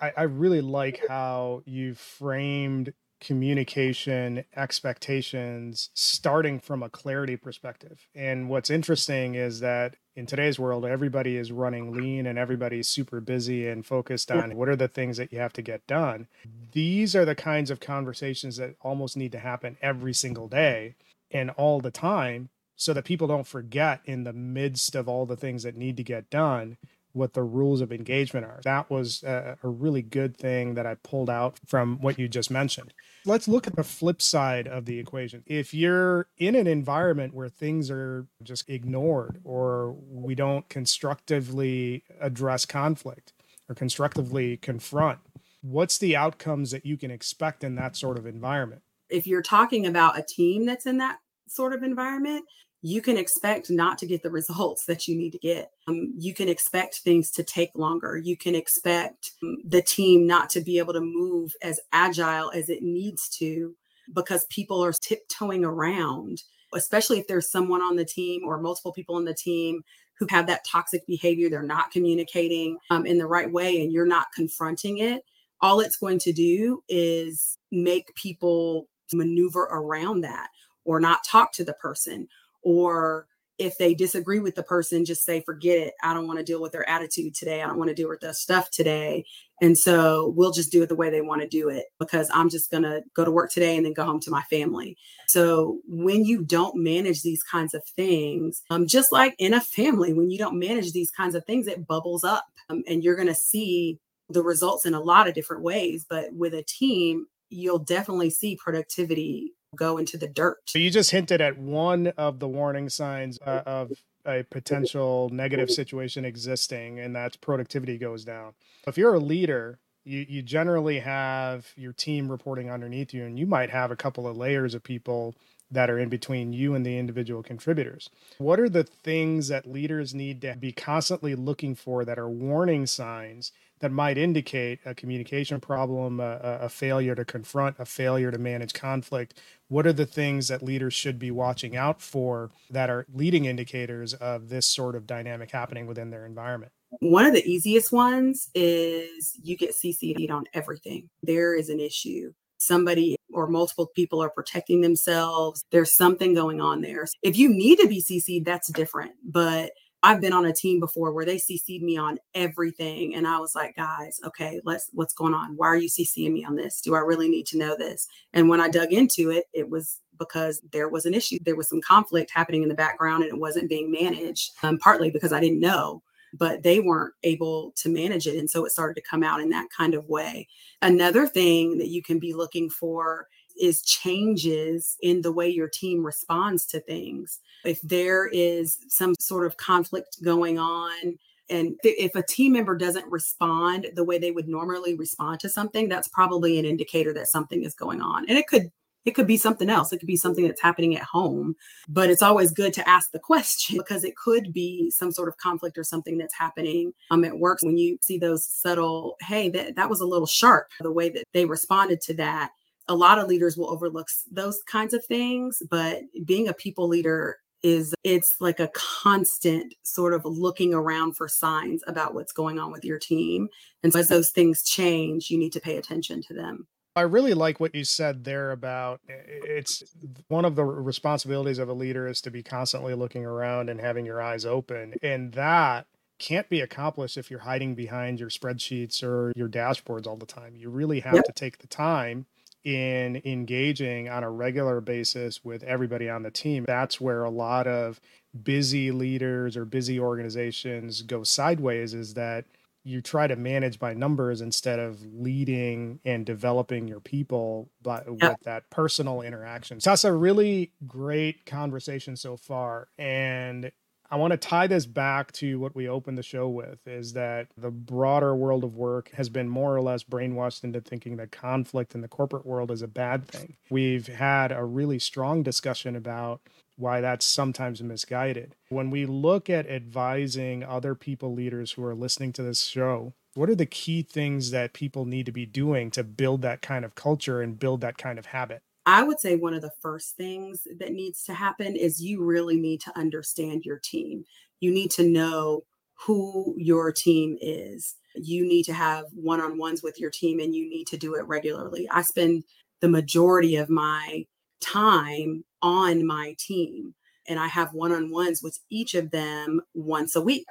I, 0.06 0.14
I 0.18 0.24
really 0.24 0.62
like 0.62 1.02
how 1.08 1.64
you 1.66 1.96
framed 1.96 2.94
communication 3.22 4.44
expectations 4.56 5.90
starting 5.94 6.60
from 6.60 6.84
a 6.84 6.90
clarity 6.90 7.36
perspective. 7.36 8.08
And 8.14 8.50
what's 8.50 8.70
interesting 8.70 9.36
is 9.36 9.62
that 9.62 9.96
in 10.16 10.26
today's 10.26 10.60
world, 10.60 10.86
everybody 10.86 11.38
is 11.38 11.52
running 11.52 11.92
lean 11.92 12.28
and 12.28 12.38
everybody's 12.38 12.88
super 12.88 13.20
busy 13.20 13.68
and 13.68 13.86
focused 13.86 14.32
on 14.32 14.56
what 14.56 14.70
are 14.70 14.76
the 14.76 14.88
things 14.88 15.18
that 15.18 15.34
you 15.34 15.40
have 15.40 15.54
to 15.54 15.62
get 15.62 15.88
done. 15.88 16.28
These 16.72 17.16
are 17.16 17.26
the 17.26 17.36
kinds 17.36 17.72
of 17.72 17.80
conversations 17.80 18.58
that 18.58 18.76
almost 18.82 19.18
need 19.18 19.32
to 19.32 19.40
happen 19.40 19.78
every 19.82 20.14
single 20.14 20.48
day 20.48 20.96
and 21.32 21.50
all 21.52 21.82
the 21.82 21.92
time 21.92 22.50
so 22.76 22.94
that 22.94 23.06
people 23.06 23.28
don't 23.28 23.48
forget 23.48 24.02
in 24.06 24.24
the 24.24 24.34
midst 24.34 24.94
of 24.96 25.08
all 25.08 25.26
the 25.26 25.38
things 25.38 25.64
that 25.64 25.78
need 25.78 25.98
to 25.98 26.04
get 26.04 26.30
done 26.30 26.78
what 27.16 27.34
the 27.34 27.44
rules 27.44 27.82
of 27.82 27.92
engagement 27.92 28.46
are. 28.46 28.60
That 28.64 28.90
was 28.90 29.24
a, 29.24 29.58
a, 29.64 29.70
really 29.70 30.02
good 30.02 30.36
thing 30.38 30.74
that 30.74 30.86
I 30.86 30.96
pulled 30.96 31.30
out 31.30 31.60
from 31.66 31.98
what 32.02 32.20
you 32.20 32.28
just 32.28 32.52
mentioned. 32.52 32.94
Let's 33.26 33.48
look 33.48 33.68
at 33.68 33.76
the 33.76 33.84
flip 33.84 34.22
side 34.22 34.68
of 34.68 34.86
the 34.86 35.00
equation. 35.00 35.44
If 35.46 35.74
you're 35.74 36.28
in 36.38 36.56
an 36.56 36.68
environment 36.68 37.34
where 37.34 37.50
things 37.50 37.90
are 37.90 38.28
just 38.44 38.70
ignored 38.70 39.40
or 39.44 39.96
we 40.10 40.36
don't 40.36 40.68
constructively 40.70 42.04
address 42.20 42.66
conflict 42.66 43.34
or 43.70 43.76
constructively 43.76 44.58
confront, 44.58 45.20
what's 45.62 45.98
the 45.98 46.16
outcomes 46.16 46.72
that 46.72 46.86
you 46.86 46.98
can 46.98 47.12
expect 47.12 47.64
in 47.64 47.76
that 47.76 47.96
sort 47.96 48.18
of 48.18 48.26
environment? 48.26 48.82
If 49.10 49.26
you're 49.26 49.42
talking 49.42 49.86
about 49.86 50.20
a 50.20 50.24
team 50.28 50.66
that's 50.66 50.86
in 50.86 50.98
that 50.98 51.20
sort 51.48 51.74
of 51.74 51.84
environment, 51.84 52.46
you 52.86 53.02
can 53.02 53.18
expect 53.18 53.72
not 53.72 53.98
to 53.98 54.06
get 54.06 54.22
the 54.22 54.30
results 54.30 54.86
that 54.86 55.08
you 55.08 55.18
need 55.18 55.32
to 55.32 55.40
get. 55.40 55.72
Um, 55.88 56.14
you 56.20 56.36
can 56.36 56.48
expect 56.48 56.98
things 57.00 57.32
to 57.32 57.42
take 57.42 57.72
longer. 57.74 58.16
You 58.16 58.38
can 58.38 58.54
expect 58.54 59.32
um, 59.42 59.58
the 59.66 59.82
team 59.82 60.28
not 60.28 60.52
to 60.52 60.62
be 60.62 60.78
able 60.78 60.94
to 60.94 61.02
move 61.02 61.56
as 61.64 61.80
agile 61.94 62.52
as 62.52 62.70
it 62.70 62.84
needs 62.84 63.28
to 63.40 63.76
because 64.14 64.46
people 64.52 64.86
are 64.86 64.94
tiptoeing 64.94 65.66
around, 65.66 66.44
especially 66.76 67.18
if 67.18 67.26
there's 67.26 67.50
someone 67.50 67.82
on 67.82 67.96
the 67.96 68.06
team 68.06 68.44
or 68.46 68.62
multiple 68.62 68.94
people 68.94 69.16
on 69.16 69.26
the 69.26 69.34
team 69.34 69.82
who 70.20 70.28
have 70.30 70.46
that 70.46 70.64
toxic 70.64 71.08
behavior. 71.08 71.50
They're 71.50 71.64
not 71.64 71.90
communicating 71.90 72.78
um, 72.92 73.08
in 73.08 73.18
the 73.18 73.26
right 73.26 73.52
way 73.52 73.82
and 73.82 73.92
you're 73.92 74.06
not 74.06 74.28
confronting 74.36 75.00
it. 75.00 75.24
All 75.60 75.80
it's 75.80 75.98
going 75.98 76.20
to 76.20 76.32
do 76.32 76.84
is 76.88 77.58
make 77.72 78.14
people 78.14 78.90
maneuver 79.12 79.64
around 79.72 80.22
that 80.22 80.50
or 80.84 81.00
not 81.00 81.24
talk 81.24 81.52
to 81.54 81.64
the 81.64 81.74
person 81.74 82.28
or 82.66 83.28
if 83.58 83.78
they 83.78 83.94
disagree 83.94 84.40
with 84.40 84.56
the 84.56 84.64
person 84.64 85.06
just 85.06 85.24
say 85.24 85.42
forget 85.42 85.78
it. 85.78 85.94
I 86.04 86.14
don't 86.14 86.28
want 86.28 86.40
to 86.40 86.46
deal 86.46 86.62
with 86.62 86.74
their 86.74 86.88
attitude 86.90 87.36
today. 87.36 87.62
I 87.62 87.68
don't 87.68 87.78
want 87.78 87.90
to 87.90 87.96
deal 87.96 88.10
with 88.10 88.20
their 88.20 88.34
stuff 88.34 88.70
today. 88.70 89.26
And 89.62 89.78
so 89.78 90.34
we'll 90.36 90.52
just 90.52 90.72
do 90.72 90.84
it 90.84 90.90
the 90.90 90.96
way 90.96 91.10
they 91.10 91.22
want 91.22 91.42
to 91.42 91.48
do 91.48 91.70
it 91.70 91.86
because 91.98 92.30
i'm 92.34 92.50
just 92.50 92.70
going 92.70 92.84
to 92.84 93.02
go 93.16 93.24
to 93.24 93.32
work 93.32 93.52
today 93.52 93.78
and 93.78 93.86
then 93.86 93.94
go 93.94 94.04
home 94.04 94.20
to 94.22 94.32
my 94.32 94.42
family. 94.44 94.98
So 95.28 95.80
when 95.88 96.26
you 96.26 96.44
don't 96.44 96.76
manage 96.76 97.22
these 97.22 97.44
kinds 97.44 97.74
of 97.74 97.84
things 97.96 98.62
um, 98.70 98.88
just 98.88 99.12
like 99.12 99.36
in 99.40 99.54
a 99.54 99.62
family 99.62 100.14
when 100.14 100.30
you 100.30 100.38
don't 100.38 100.60
manage 100.60 100.92
these 100.92 101.12
kinds 101.12 101.36
of 101.36 101.46
things 101.46 101.68
it 101.68 101.88
bubbles 101.88 102.24
up 102.24 102.46
um, 102.70 102.84
and 102.88 103.04
you're 103.04 103.16
going 103.16 103.28
to 103.28 103.36
see 103.36 104.00
the 104.28 104.44
results 104.44 104.86
in 104.86 104.94
a 104.94 105.00
lot 105.00 105.28
of 105.28 105.34
different 105.34 105.64
ways 105.64 106.06
but 106.10 106.34
with 106.34 106.54
a 106.54 106.64
team 106.64 107.28
you'll 107.50 107.80
definitely 107.80 108.30
see 108.30 108.58
productivity 108.58 109.54
go 109.76 109.98
into 109.98 110.18
the 110.18 110.28
dirt. 110.28 110.58
So 110.66 110.80
you 110.80 110.90
just 110.90 111.12
hinted 111.12 111.42
at 111.42 111.58
one 111.58 112.08
of 112.18 112.40
the 112.40 112.48
warning 112.48 112.90
signs 112.90 113.40
uh, 113.46 113.64
of 113.66 113.92
a 114.26 114.44
potential 114.44 115.30
negative 115.32 115.70
situation 115.70 116.26
existing, 116.26 117.00
and 117.00 117.16
that's 117.16 117.38
productivity 117.38 117.98
goes 117.98 118.26
down. 118.26 118.54
If 118.88 118.98
you're 118.98 119.14
a 119.14 119.20
leader, 119.20 119.80
you, 120.04 120.26
you 120.28 120.42
generally 120.42 121.00
have 121.00 121.68
your 121.76 121.94
team 121.94 122.30
reporting 122.30 122.72
underneath 122.72 123.14
you, 123.14 123.26
and 123.26 123.38
you 123.38 123.46
might 123.46 123.70
have 123.70 123.92
a 123.92 123.96
couple 123.96 124.28
of 124.28 124.38
layers 124.38 124.74
of 124.74 124.84
people 124.84 125.36
that 125.72 125.90
are 125.90 126.00
in 126.00 126.10
between 126.10 126.54
you 126.54 126.76
and 126.76 126.86
the 126.86 126.98
individual 126.98 127.42
contributors. 127.42 128.10
What 128.38 128.60
are 128.60 128.70
the 128.70 128.84
things 128.84 129.48
that 129.48 129.66
leaders 129.66 130.14
need 130.14 130.42
to 130.42 130.56
be 130.56 130.72
constantly 130.72 131.36
looking 131.36 131.76
for 131.76 132.06
that 132.06 132.20
are 132.20 132.30
warning 132.30 132.86
signs 132.86 133.52
that 133.80 133.92
might 133.92 134.18
indicate 134.18 134.80
a 134.86 134.96
communication 134.96 135.60
problem, 135.60 136.20
a, 136.20 136.60
a, 136.62 136.70
failure 136.70 137.14
to 137.14 137.26
confront, 137.26 137.76
a 137.78 137.86
failure 137.86 138.32
to 138.32 138.38
manage 138.38 138.74
conflict. 138.74 139.40
What 139.68 139.88
are 139.88 139.94
the 139.94 140.06
things 140.06 140.48
that 140.50 140.62
leaders 140.62 140.94
should 140.94 141.18
be 141.18 141.32
watching 141.32 141.76
out 141.76 142.02
for 142.02 142.52
that 142.70 142.90
are 142.90 143.06
leading 143.14 143.46
indicators 143.46 144.14
of 144.14 144.50
this 144.50 144.68
sort 144.68 144.96
of 144.96 145.08
dynamic 145.08 145.50
happening 145.50 145.88
within 145.88 146.12
their 146.12 146.26
environment? 146.26 146.72
One 147.00 147.26
of 147.26 147.34
the 147.34 147.44
easiest 147.44 147.92
ones 147.92 148.50
is 148.54 149.34
you 149.42 149.58
get 149.58 149.74
CC'd 149.74 150.30
on 150.30 150.46
everything. 150.54 151.10
There 151.24 151.56
is 151.56 151.70
an 151.70 151.80
issue. 151.80 152.32
Somebody 152.58 153.18
or 153.34 153.48
multiple 153.48 153.88
people 153.96 154.24
are 154.24 154.30
protecting 154.30 154.82
themselves. 154.82 155.66
There's 155.72 155.96
something 155.96 156.34
going 156.34 156.62
on 156.62 156.82
there. 156.82 157.06
If 157.22 157.38
you 157.38 157.50
need 157.50 157.80
to 157.80 157.88
be 157.88 158.02
CC'd, 158.02 158.46
that's 158.46 158.72
different. 158.72 159.14
But 159.24 159.72
I've 160.06 160.22
been 160.22 160.34
on 160.34 160.46
a 160.46 160.54
team 160.54 160.80
before 160.80 161.12
where 161.12 161.26
they 161.26 161.38
CC'd 161.38 161.82
me 161.82 161.98
on 161.98 162.20
everything. 162.36 163.16
And 163.16 163.28
I 163.28 163.40
was 163.40 163.56
like, 163.56 163.76
guys, 163.76 164.22
okay, 164.24 164.62
let's, 164.64 164.92
what's 164.94 165.16
going 165.16 165.34
on? 165.34 165.58
Why 165.58 165.66
are 165.66 165.78
you 165.78 165.90
CCing 165.90 166.32
me 166.32 166.46
on 166.46 166.56
this? 166.56 166.80
Do 166.80 166.94
I 166.94 167.00
really 167.00 167.28
need 167.28 167.48
to 167.48 167.58
know 167.58 167.76
this? 167.76 168.08
And 168.32 168.48
when 168.48 168.62
I 168.62 168.70
dug 168.70 168.94
into 168.94 169.32
it, 169.32 169.46
it 169.52 169.68
was 169.68 170.02
because 170.20 170.62
there 170.72 170.90
was 170.90 171.08
an 171.08 171.16
issue. 171.16 171.40
There 171.42 171.56
was 171.56 171.68
some 171.70 171.82
conflict 171.82 172.30
happening 172.30 172.62
in 172.62 172.70
the 172.70 172.76
background 172.76 173.24
and 173.24 173.34
it 173.34 173.40
wasn't 173.40 173.68
being 173.68 173.92
managed, 173.92 174.52
um, 174.62 174.78
partly 174.78 175.10
because 175.10 175.34
I 175.34 175.40
didn't 175.40 175.60
know, 175.60 176.04
but 176.36 176.62
they 176.62 176.80
weren't 176.80 177.16
able 177.24 177.74
to 177.78 177.90
manage 177.90 178.28
it. 178.28 178.38
And 178.38 178.48
so 178.48 178.64
it 178.64 178.72
started 178.72 179.02
to 179.02 179.10
come 179.10 179.24
out 179.24 179.42
in 179.42 179.50
that 179.50 179.70
kind 179.76 179.96
of 179.96 180.08
way. 180.08 180.48
Another 180.84 181.26
thing 181.26 181.80
that 181.80 181.90
you 181.90 182.04
can 182.04 182.20
be 182.20 182.36
looking 182.36 182.70
for 182.70 183.28
is 183.60 183.82
changes 183.82 184.98
in 185.02 185.22
the 185.22 185.32
way 185.32 185.50
your 185.50 185.70
team 185.70 186.06
responds 186.06 186.66
to 186.68 186.80
things. 186.82 187.40
If 187.64 187.82
there 187.82 188.28
is 188.28 188.80
some 188.88 189.16
sort 189.20 189.46
of 189.46 189.58
conflict 189.58 190.24
going 190.24 190.60
on, 190.60 191.18
and 191.50 191.76
if 191.84 192.16
a 192.16 192.24
team 192.24 192.54
member 192.54 192.76
doesn't 192.76 193.12
respond 193.12 193.88
the 193.94 194.04
way 194.04 194.18
they 194.18 194.32
would 194.32 194.48
normally 194.48 194.96
respond 194.96 195.40
to 195.42 195.50
something, 195.50 195.88
that's 195.88 196.08
probably 196.08 196.58
an 196.58 196.66
indicator 196.66 197.14
that 197.14 197.28
something 197.28 197.64
is 197.64 197.76
going 197.76 198.02
on. 198.02 198.26
And 198.28 198.38
it 198.38 198.48
could 198.48 198.72
it 199.06 199.14
could 199.14 199.28
be 199.28 199.38
something 199.38 199.70
else. 199.70 199.94
It 199.94 200.00
could 200.00 200.08
be 200.08 200.18
something 200.18 200.46
that's 200.46 200.62
happening 200.62 200.96
at 200.98 201.04
home, 201.04 201.56
but 201.88 202.10
it's 202.10 202.24
always 202.24 202.52
good 202.52 202.74
to 202.74 202.90
ask 202.90 203.12
the 203.12 203.20
question 203.20 203.78
because 203.88 204.04
it 204.04 204.16
could 204.18 204.52
be 204.52 204.90
some 204.92 205.12
sort 205.12 205.30
of 205.30 205.38
conflict 205.38 205.78
or 205.78 205.84
something 205.84 206.18
that's 206.18 206.34
happening 206.34 206.92
um, 207.12 207.24
at 207.24 207.38
work. 207.38 207.60
When 207.62 207.78
you 207.78 207.98
see 208.02 208.18
those 208.18 208.46
subtle, 208.46 209.16
hey, 209.22 209.50
that, 209.50 209.76
that 209.76 209.90
was 209.90 210.02
a 210.02 210.06
little 210.08 210.28
sharp, 210.28 210.68
the 210.82 210.92
way 210.92 211.10
that 211.10 211.26
they 211.34 211.46
responded 211.46 212.02
to 212.02 212.16
that. 212.16 212.52
A 212.88 212.96
lot 212.96 213.20
of 213.20 213.28
leaders 213.28 213.58
will 213.58 213.70
overlook 213.70 214.08
those 214.32 214.62
kinds 214.64 214.94
of 214.94 215.04
things, 215.06 215.62
but 215.70 216.02
being 216.24 216.48
a 216.48 216.54
people 216.54 216.88
leader 216.88 217.38
is 217.64 217.96
it's 218.04 218.36
like 218.40 218.60
a 218.60 218.70
constant 218.76 219.74
sort 219.82 220.14
of 220.14 220.24
looking 220.24 220.72
around 220.72 221.18
for 221.18 221.28
signs 221.28 221.82
about 221.88 222.14
what's 222.14 222.32
going 222.32 222.60
on 222.60 222.72
with 222.72 222.86
your 222.86 223.00
team. 223.00 223.48
And 223.82 223.92
so 223.92 224.00
as 224.00 224.08
those 224.08 224.30
things 224.30 224.64
change, 224.64 225.32
you 225.32 225.38
need 225.40 225.52
to 225.54 225.60
pay 225.60 225.78
attention 225.78 226.22
to 226.28 226.34
them. 226.36 226.68
I 226.96 227.02
really 227.02 227.34
like 227.34 227.60
what 227.60 227.76
you 227.76 227.84
said 227.84 228.24
there 228.24 228.52
about 228.52 229.02
it's 229.08 229.84
one 230.28 230.46
of 230.46 230.56
the 230.56 230.64
responsibilities 230.64 231.58
of 231.58 231.68
a 231.68 231.74
leader 231.74 232.08
is 232.08 232.22
to 232.22 232.32
be 232.32 232.42
constantly 232.42 232.94
looking 232.94 233.26
around 233.26 233.70
and 233.70 233.82
having 233.82 234.06
your 234.06 234.22
eyes 234.22 234.46
open. 234.46 234.94
And 235.02 235.34
that 235.34 235.88
can't 236.20 236.48
be 236.48 236.62
accomplished 236.62 237.18
if 237.18 237.30
you're 237.30 237.40
hiding 237.40 237.76
behind 237.76 238.20
your 238.20 238.30
spreadsheets 238.30 239.04
or 239.04 239.34
your 239.36 239.50
dashboards 239.50 240.08
all 240.08 240.16
the 240.16 240.26
time. 240.26 240.56
You 240.56 240.70
really 240.70 241.02
have 241.02 241.16
yep. 241.16 241.26
to 241.26 241.34
take 241.34 241.58
the 241.58 241.68
time 241.68 242.28
in 242.66 243.22
engaging 243.24 244.10
on 244.10 244.24
a 244.24 244.30
regular 244.30 244.82
basis 244.82 245.46
with 245.46 245.64
everybody 245.64 246.10
on 246.10 246.24
the 246.24 246.32
team. 246.32 246.66
That's 246.66 247.00
where 247.00 247.24
a 247.24 247.30
lot 247.30 247.68
of 247.68 248.02
busy 248.44 248.92
leaders 248.92 249.56
or 249.56 249.64
busy 249.64 250.00
organizations 250.00 251.04
go 251.04 251.24
sideways 251.24 251.94
is 251.94 252.16
that 252.16 252.46
you 252.84 253.02
try 253.02 253.26
to 253.26 253.36
manage 253.36 253.80
by 253.80 253.94
numbers 253.94 254.42
instead 254.42 254.80
of 254.80 255.04
leading 255.14 256.00
and 256.06 256.26
developing 256.26 256.88
your 256.88 257.00
people 257.00 257.70
but 257.82 258.06
yeah. 258.06 258.30
with 258.30 258.42
that 258.44 258.70
personal 258.70 259.22
interaction. 259.22 259.80
So 259.80 259.92
that's 259.92 260.04
a 260.04 260.14
really 260.14 260.72
great 260.86 261.46
conversation 261.46 262.16
so 262.16 262.36
far. 262.38 262.90
And 262.98 263.72
I 264.12 264.18
want 264.18 264.32
to 264.32 264.38
tie 264.38 264.68
this 264.68 264.86
back 264.86 265.32
to 265.34 265.60
what 265.60 265.76
we 265.76 265.90
opened 265.90 266.18
the 266.18 266.24
show 266.24 266.48
with 266.48 266.88
is 266.88 267.14
that 267.14 267.48
the 267.58 267.72
broader 267.72 268.36
world 268.36 268.64
of 268.64 268.76
work 268.76 269.10
has 269.12 269.30
been 269.30 269.50
more 269.50 269.76
or 269.76 269.82
less 269.82 270.04
brainwashed 270.04 270.64
into 270.64 270.80
thinking 270.80 271.18
that 271.18 271.32
conflict 271.32 271.96
in 271.96 272.02
the 272.02 272.08
corporate 272.08 272.46
world 272.46 272.72
is 272.72 272.82
a 272.82 272.88
bad 272.88 273.28
thing. 273.28 273.58
We've 273.70 274.08
had 274.08 274.52
a 274.52 274.64
really 274.64 275.00
strong 275.00 275.42
discussion 275.42 275.96
about 275.96 276.42
why 276.78 277.02
that's 277.02 277.26
sometimes 277.26 277.82
misguided. 277.82 278.56
When 278.70 278.92
we 278.92 279.06
look 279.06 279.50
at 279.50 279.70
advising 279.70 280.64
other 280.64 280.94
people 280.94 281.34
leaders 281.34 281.72
who 281.72 281.84
are 281.84 281.96
listening 281.96 282.34
to 282.34 282.44
this 282.44 282.64
show, 282.64 283.14
what 283.34 283.50
are 283.50 283.56
the 283.56 283.66
key 283.66 284.02
things 284.02 284.52
that 284.52 284.74
people 284.74 285.06
need 285.06 285.26
to 285.26 285.32
be 285.32 285.46
doing 285.46 285.92
to 285.92 286.04
build 286.04 286.42
that 286.44 286.62
kind 286.62 286.86
of 286.86 286.96
culture 286.96 287.42
and 287.42 287.60
build 287.60 287.82
that 287.82 287.98
kind 287.98 288.20
of 288.20 288.28
habit? 288.28 288.62
I 288.86 289.04
would 289.04 289.20
say 289.20 289.36
one 289.36 289.54
of 289.54 289.62
the 289.62 289.72
first 289.82 290.16
things 290.16 290.68
that 290.80 290.94
needs 290.94 291.24
to 291.24 291.34
happen 291.34 291.76
is 291.76 292.04
you 292.04 292.24
really 292.24 292.58
need 292.58 292.82
to 292.82 292.98
understand 292.98 293.66
your 293.66 293.80
team. 293.80 294.26
You 294.60 294.72
need 294.72 294.92
to 294.92 295.08
know 295.08 295.64
who 295.96 296.54
your 296.58 296.92
team 296.92 297.38
is. 297.42 297.96
You 298.16 298.48
need 298.48 298.64
to 298.64 298.74
have 298.74 299.06
one 299.14 299.42
on 299.42 299.58
ones 299.58 299.82
with 299.82 300.00
your 300.00 300.12
team 300.12 300.40
and 300.40 300.54
you 300.54 300.70
need 300.70 300.88
to 300.88 300.98
do 300.98 301.16
it 301.16 301.26
regularly. 301.28 301.88
I 301.90 302.04
spend 302.04 302.44
the 302.82 302.88
majority 302.88 303.56
of 303.56 303.70
my 303.70 304.26
time 304.62 305.44
on 305.62 306.06
my 306.06 306.36
team. 306.38 306.94
And 307.28 307.40
I 307.40 307.48
have 307.48 307.74
one 307.74 307.92
on 307.92 308.12
ones 308.12 308.44
with 308.44 308.60
each 308.70 308.94
of 308.94 309.10
them 309.10 309.62
once 309.74 310.16
a 310.16 310.22
week. 310.22 310.46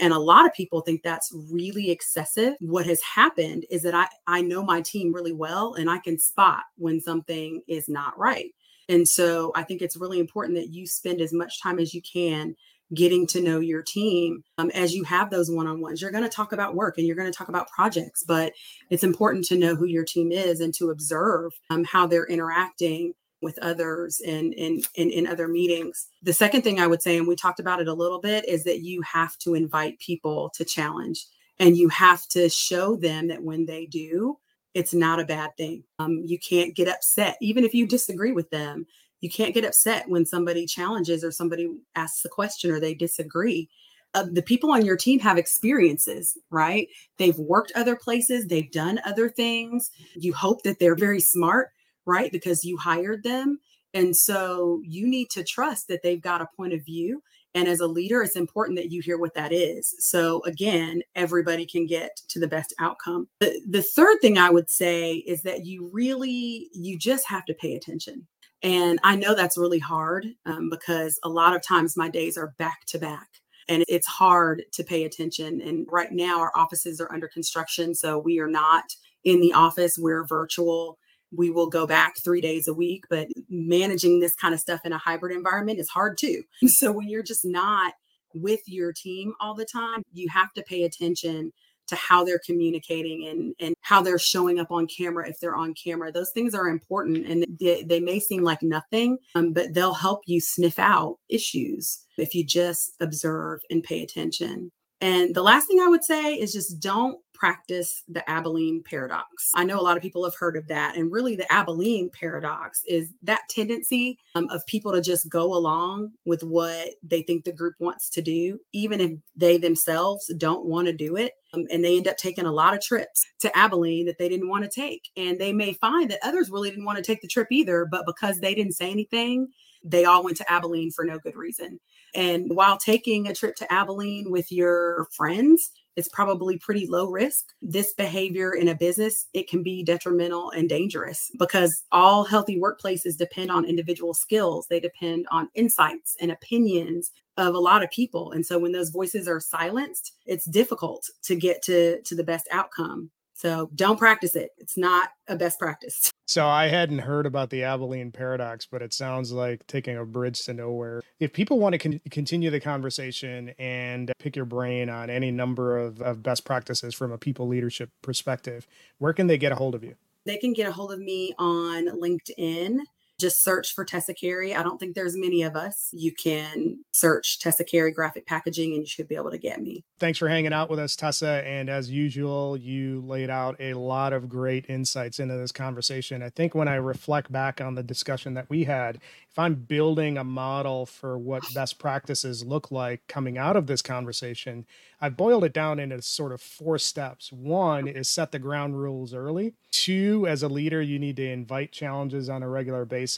And 0.00 0.12
a 0.12 0.18
lot 0.18 0.46
of 0.46 0.54
people 0.54 0.80
think 0.80 1.02
that's 1.02 1.30
really 1.52 1.90
excessive. 1.90 2.54
What 2.60 2.86
has 2.86 3.00
happened 3.02 3.66
is 3.70 3.82
that 3.82 3.94
I, 3.94 4.08
I 4.26 4.40
know 4.40 4.64
my 4.64 4.80
team 4.80 5.12
really 5.12 5.34
well 5.34 5.74
and 5.74 5.90
I 5.90 5.98
can 5.98 6.18
spot 6.18 6.62
when 6.76 7.00
something 7.00 7.62
is 7.68 7.88
not 7.88 8.18
right. 8.18 8.50
And 8.88 9.06
so 9.06 9.52
I 9.54 9.62
think 9.62 9.82
it's 9.82 9.96
really 9.96 10.18
important 10.18 10.56
that 10.56 10.70
you 10.70 10.86
spend 10.86 11.20
as 11.20 11.32
much 11.32 11.62
time 11.62 11.78
as 11.78 11.94
you 11.94 12.02
can 12.02 12.56
getting 12.92 13.24
to 13.24 13.40
know 13.40 13.60
your 13.60 13.82
team 13.82 14.42
um, 14.58 14.70
as 14.70 14.94
you 14.94 15.04
have 15.04 15.30
those 15.30 15.48
one-on-ones 15.48 16.02
you're 16.02 16.10
going 16.10 16.24
to 16.24 16.28
talk 16.28 16.52
about 16.52 16.74
work 16.74 16.98
and 16.98 17.06
you're 17.06 17.14
going 17.14 17.30
to 17.30 17.36
talk 17.36 17.48
about 17.48 17.68
projects 17.68 18.24
but 18.24 18.52
it's 18.90 19.04
important 19.04 19.44
to 19.44 19.56
know 19.56 19.76
who 19.76 19.84
your 19.84 20.04
team 20.04 20.32
is 20.32 20.60
and 20.60 20.74
to 20.74 20.90
observe 20.90 21.52
um, 21.70 21.84
how 21.84 22.04
they're 22.04 22.26
interacting 22.26 23.12
with 23.42 23.58
others 23.60 24.20
and 24.20 24.52
in, 24.54 24.82
in, 24.94 25.10
in 25.10 25.26
other 25.26 25.48
meetings. 25.48 26.08
The 26.22 26.32
second 26.32 26.62
thing 26.62 26.78
I 26.78 26.86
would 26.86 27.02
say, 27.02 27.16
and 27.16 27.26
we 27.26 27.36
talked 27.36 27.60
about 27.60 27.80
it 27.80 27.88
a 27.88 27.94
little 27.94 28.20
bit, 28.20 28.48
is 28.48 28.64
that 28.64 28.80
you 28.80 29.02
have 29.02 29.36
to 29.38 29.54
invite 29.54 29.98
people 29.98 30.50
to 30.54 30.64
challenge 30.64 31.26
and 31.58 31.76
you 31.76 31.88
have 31.90 32.26
to 32.28 32.48
show 32.48 32.96
them 32.96 33.28
that 33.28 33.42
when 33.42 33.66
they 33.66 33.86
do, 33.86 34.38
it's 34.74 34.94
not 34.94 35.20
a 35.20 35.24
bad 35.24 35.56
thing. 35.56 35.84
Um, 35.98 36.22
you 36.24 36.38
can't 36.38 36.74
get 36.74 36.88
upset, 36.88 37.36
even 37.40 37.64
if 37.64 37.74
you 37.74 37.86
disagree 37.86 38.32
with 38.32 38.50
them. 38.50 38.86
You 39.20 39.28
can't 39.28 39.54
get 39.54 39.64
upset 39.64 40.08
when 40.08 40.24
somebody 40.24 40.64
challenges 40.66 41.22
or 41.22 41.30
somebody 41.30 41.68
asks 41.94 42.24
a 42.24 42.28
question 42.28 42.70
or 42.70 42.80
they 42.80 42.94
disagree. 42.94 43.68
Uh, 44.14 44.26
the 44.32 44.42
people 44.42 44.72
on 44.72 44.84
your 44.84 44.96
team 44.96 45.20
have 45.20 45.38
experiences, 45.38 46.36
right? 46.50 46.88
They've 47.18 47.38
worked 47.38 47.72
other 47.74 47.94
places, 47.94 48.46
they've 48.46 48.70
done 48.70 49.00
other 49.04 49.28
things. 49.28 49.90
You 50.16 50.32
hope 50.32 50.62
that 50.62 50.78
they're 50.78 50.96
very 50.96 51.20
smart 51.20 51.70
right? 52.06 52.32
Because 52.32 52.64
you 52.64 52.76
hired 52.76 53.22
them. 53.22 53.58
And 53.94 54.16
so 54.16 54.80
you 54.84 55.08
need 55.08 55.30
to 55.30 55.42
trust 55.42 55.88
that 55.88 56.02
they've 56.02 56.22
got 56.22 56.42
a 56.42 56.48
point 56.56 56.72
of 56.72 56.84
view. 56.84 57.22
And 57.54 57.66
as 57.66 57.80
a 57.80 57.86
leader, 57.86 58.22
it's 58.22 58.36
important 58.36 58.78
that 58.78 58.92
you 58.92 59.02
hear 59.02 59.18
what 59.18 59.34
that 59.34 59.52
is. 59.52 59.96
So 59.98 60.42
again, 60.44 61.02
everybody 61.16 61.66
can 61.66 61.86
get 61.86 62.20
to 62.28 62.38
the 62.38 62.46
best 62.46 62.72
outcome. 62.78 63.28
The, 63.40 63.60
the 63.68 63.82
third 63.82 64.18
thing 64.20 64.38
I 64.38 64.50
would 64.50 64.70
say 64.70 65.14
is 65.14 65.42
that 65.42 65.66
you 65.66 65.90
really, 65.92 66.68
you 66.72 66.96
just 66.96 67.26
have 67.28 67.44
to 67.46 67.54
pay 67.54 67.74
attention. 67.74 68.28
And 68.62 69.00
I 69.02 69.16
know 69.16 69.34
that's 69.34 69.58
really 69.58 69.78
hard 69.78 70.26
um, 70.46 70.70
because 70.70 71.18
a 71.24 71.28
lot 71.28 71.56
of 71.56 71.62
times 71.62 71.96
my 71.96 72.08
days 72.08 72.36
are 72.36 72.54
back 72.58 72.84
to 72.88 72.98
back 72.98 73.26
and 73.68 73.84
it's 73.88 74.06
hard 74.06 74.64
to 74.72 74.84
pay 74.84 75.04
attention. 75.04 75.60
And 75.60 75.86
right 75.90 76.12
now, 76.12 76.40
our 76.40 76.52
offices 76.54 77.00
are 77.00 77.12
under 77.12 77.28
construction. 77.28 77.94
So 77.94 78.18
we 78.18 78.38
are 78.38 78.50
not 78.50 78.84
in 79.24 79.40
the 79.40 79.52
office, 79.52 79.98
we're 79.98 80.26
virtual 80.26 80.98
we 81.32 81.50
will 81.50 81.68
go 81.68 81.86
back 81.86 82.18
three 82.18 82.40
days 82.40 82.68
a 82.68 82.74
week. 82.74 83.04
But 83.08 83.28
managing 83.48 84.20
this 84.20 84.34
kind 84.34 84.54
of 84.54 84.60
stuff 84.60 84.80
in 84.84 84.92
a 84.92 84.98
hybrid 84.98 85.34
environment 85.34 85.78
is 85.78 85.88
hard 85.88 86.18
too. 86.18 86.42
So 86.68 86.92
when 86.92 87.08
you're 87.08 87.22
just 87.22 87.44
not 87.44 87.94
with 88.34 88.60
your 88.66 88.92
team 88.92 89.34
all 89.40 89.54
the 89.54 89.66
time, 89.66 90.02
you 90.12 90.28
have 90.28 90.52
to 90.54 90.62
pay 90.62 90.84
attention 90.84 91.52
to 91.90 91.96
how 91.96 92.24
they're 92.24 92.40
communicating 92.46 93.26
and, 93.26 93.54
and 93.60 93.74
how 93.80 94.00
they're 94.00 94.18
showing 94.18 94.60
up 94.60 94.70
on 94.70 94.86
camera 94.86 95.28
if 95.28 95.40
they're 95.40 95.56
on 95.56 95.74
camera. 95.74 96.10
Those 96.10 96.30
things 96.30 96.54
are 96.54 96.68
important 96.68 97.26
and 97.26 97.44
they, 97.60 97.82
they 97.82 98.00
may 98.00 98.20
seem 98.20 98.44
like 98.44 98.62
nothing, 98.62 99.18
um, 99.34 99.52
but 99.52 99.74
they'll 99.74 99.94
help 99.94 100.22
you 100.26 100.40
sniff 100.40 100.78
out 100.78 101.18
issues 101.28 102.06
if 102.16 102.34
you 102.34 102.44
just 102.44 102.92
observe 103.00 103.60
and 103.70 103.82
pay 103.82 104.02
attention. 104.02 104.70
And 105.00 105.34
the 105.34 105.42
last 105.42 105.66
thing 105.66 105.80
I 105.80 105.88
would 105.88 106.04
say 106.04 106.34
is 106.34 106.52
just 106.52 106.80
don't 106.80 107.18
practice 107.40 108.04
the 108.06 108.28
Abilene 108.28 108.82
paradox. 108.84 109.50
I 109.54 109.64
know 109.64 109.80
a 109.80 109.82
lot 109.82 109.96
of 109.96 110.02
people 110.02 110.24
have 110.24 110.36
heard 110.36 110.58
of 110.58 110.68
that. 110.68 110.96
And 110.96 111.10
really, 111.10 111.36
the 111.36 111.50
Abilene 111.50 112.10
paradox 112.10 112.82
is 112.86 113.14
that 113.22 113.48
tendency 113.48 114.18
um, 114.34 114.46
of 114.50 114.64
people 114.66 114.92
to 114.92 115.00
just 115.00 115.28
go 115.30 115.54
along 115.54 116.12
with 116.26 116.42
what 116.42 116.90
they 117.02 117.22
think 117.22 117.44
the 117.44 117.52
group 117.52 117.74
wants 117.78 118.10
to 118.10 118.22
do, 118.22 118.60
even 118.72 119.00
if 119.00 119.12
they 119.34 119.56
themselves 119.56 120.30
don't 120.36 120.66
want 120.66 120.86
to 120.86 120.92
do 120.92 121.16
it. 121.16 121.32
Um, 121.54 121.66
and 121.72 121.82
they 121.82 121.96
end 121.96 122.06
up 122.06 122.18
taking 122.18 122.44
a 122.44 122.52
lot 122.52 122.74
of 122.74 122.82
trips 122.82 123.26
to 123.40 123.58
Abilene 123.58 124.06
that 124.06 124.18
they 124.18 124.28
didn't 124.28 124.50
want 124.50 124.64
to 124.64 124.70
take. 124.70 125.08
And 125.16 125.38
they 125.38 125.52
may 125.52 125.72
find 125.72 126.10
that 126.10 126.20
others 126.22 126.50
really 126.50 126.68
didn't 126.68 126.84
want 126.84 126.98
to 126.98 127.02
take 127.02 127.22
the 127.22 127.28
trip 127.28 127.48
either, 127.50 127.88
but 127.90 128.06
because 128.06 128.38
they 128.38 128.54
didn't 128.54 128.74
say 128.74 128.90
anything, 128.90 129.48
they 129.82 130.04
all 130.04 130.22
went 130.22 130.36
to 130.36 130.52
Abilene 130.52 130.90
for 130.90 131.04
no 131.04 131.18
good 131.18 131.36
reason. 131.36 131.80
And 132.14 132.54
while 132.54 132.76
taking 132.76 133.28
a 133.28 133.34
trip 133.34 133.56
to 133.56 133.72
Abilene 133.72 134.30
with 134.30 134.52
your 134.52 135.06
friends, 135.16 135.70
it's 135.96 136.08
probably 136.08 136.58
pretty 136.58 136.86
low 136.86 137.08
risk. 137.08 137.52
This 137.60 137.92
behavior 137.92 138.52
in 138.52 138.68
a 138.68 138.74
business, 138.74 139.26
it 139.34 139.48
can 139.48 139.62
be 139.62 139.82
detrimental 139.82 140.50
and 140.50 140.68
dangerous 140.68 141.30
because 141.38 141.84
all 141.92 142.24
healthy 142.24 142.60
workplaces 142.60 143.16
depend 143.16 143.50
on 143.50 143.64
individual 143.64 144.14
skills. 144.14 144.66
They 144.68 144.80
depend 144.80 145.26
on 145.30 145.48
insights 145.54 146.16
and 146.20 146.30
opinions 146.30 147.10
of 147.36 147.54
a 147.54 147.58
lot 147.58 147.82
of 147.82 147.90
people. 147.90 148.32
And 148.32 148.44
so 148.44 148.58
when 148.58 148.72
those 148.72 148.90
voices 148.90 149.26
are 149.26 149.40
silenced, 149.40 150.12
it's 150.26 150.44
difficult 150.44 151.06
to 151.22 151.36
get 151.36 151.62
to, 151.62 152.00
to 152.02 152.14
the 152.14 152.24
best 152.24 152.48
outcome. 152.52 153.10
So 153.40 153.70
don't 153.74 153.98
practice 153.98 154.36
it. 154.36 154.50
It's 154.58 154.76
not 154.76 155.08
a 155.26 155.34
best 155.34 155.58
practice. 155.58 156.12
So 156.30 156.46
I 156.46 156.68
hadn't 156.68 157.00
heard 157.00 157.26
about 157.26 157.50
the 157.50 157.64
Abilene 157.64 158.12
paradox, 158.12 158.64
but 158.64 158.82
it 158.82 158.94
sounds 158.94 159.32
like 159.32 159.66
taking 159.66 159.96
a 159.96 160.04
bridge 160.04 160.38
to 160.44 160.54
nowhere. 160.54 161.02
If 161.18 161.32
people 161.32 161.58
want 161.58 161.72
to 161.72 161.78
con- 161.78 162.00
continue 162.08 162.50
the 162.50 162.60
conversation 162.60 163.52
and 163.58 164.12
pick 164.20 164.36
your 164.36 164.44
brain 164.44 164.88
on 164.88 165.10
any 165.10 165.32
number 165.32 165.76
of, 165.76 166.00
of 166.00 166.22
best 166.22 166.44
practices 166.44 166.94
from 166.94 167.10
a 167.10 167.18
people 167.18 167.48
leadership 167.48 167.90
perspective, 168.00 168.68
where 168.98 169.12
can 169.12 169.26
they 169.26 169.38
get 169.38 169.50
a 169.50 169.56
hold 169.56 169.74
of 169.74 169.82
you? 169.82 169.96
They 170.24 170.36
can 170.36 170.52
get 170.52 170.68
a 170.68 170.72
hold 170.72 170.92
of 170.92 171.00
me 171.00 171.34
on 171.36 171.86
LinkedIn 171.86 172.78
just 173.20 173.44
search 173.44 173.74
for 173.74 173.84
Tessa 173.84 174.14
Carey. 174.14 174.54
I 174.54 174.62
don't 174.62 174.78
think 174.78 174.94
there's 174.94 175.16
many 175.16 175.42
of 175.42 175.54
us. 175.54 175.90
You 175.92 176.12
can 176.12 176.84
search 176.92 177.38
Tessa 177.38 177.64
Carey 177.64 177.92
graphic 177.92 178.26
packaging 178.26 178.72
and 178.72 178.80
you 178.80 178.86
should 178.86 179.08
be 179.08 179.14
able 179.14 179.30
to 179.30 179.38
get 179.38 179.60
me. 179.60 179.84
Thanks 179.98 180.18
for 180.18 180.28
hanging 180.28 180.52
out 180.52 180.70
with 180.70 180.78
us, 180.78 180.96
Tessa. 180.96 181.42
And 181.46 181.68
as 181.68 181.90
usual, 181.90 182.56
you 182.56 183.02
laid 183.02 183.30
out 183.30 183.56
a 183.60 183.74
lot 183.74 184.12
of 184.12 184.28
great 184.28 184.66
insights 184.68 185.20
into 185.20 185.36
this 185.36 185.52
conversation. 185.52 186.22
I 186.22 186.30
think 186.30 186.54
when 186.54 186.68
I 186.68 186.76
reflect 186.76 187.30
back 187.30 187.60
on 187.60 187.74
the 187.74 187.82
discussion 187.82 188.34
that 188.34 188.48
we 188.48 188.64
had, 188.64 188.96
if 189.30 189.38
I'm 189.38 189.54
building 189.54 190.16
a 190.18 190.24
model 190.24 190.86
for 190.86 191.18
what 191.18 191.42
best 191.54 191.78
practices 191.78 192.44
look 192.44 192.70
like 192.70 193.06
coming 193.06 193.38
out 193.38 193.56
of 193.56 193.66
this 193.66 193.82
conversation, 193.82 194.66
I've 195.00 195.16
boiled 195.16 195.44
it 195.44 195.52
down 195.52 195.78
into 195.78 196.00
sort 196.02 196.32
of 196.32 196.40
four 196.40 196.78
steps. 196.78 197.32
One 197.32 197.86
is 197.86 198.08
set 198.08 198.32
the 198.32 198.38
ground 198.38 198.80
rules 198.80 199.14
early. 199.14 199.54
Two, 199.70 200.26
as 200.26 200.42
a 200.42 200.48
leader, 200.48 200.82
you 200.82 200.98
need 200.98 201.16
to 201.16 201.30
invite 201.30 201.72
challenges 201.72 202.28
on 202.28 202.42
a 202.42 202.48
regular 202.48 202.84
basis. 202.84 203.09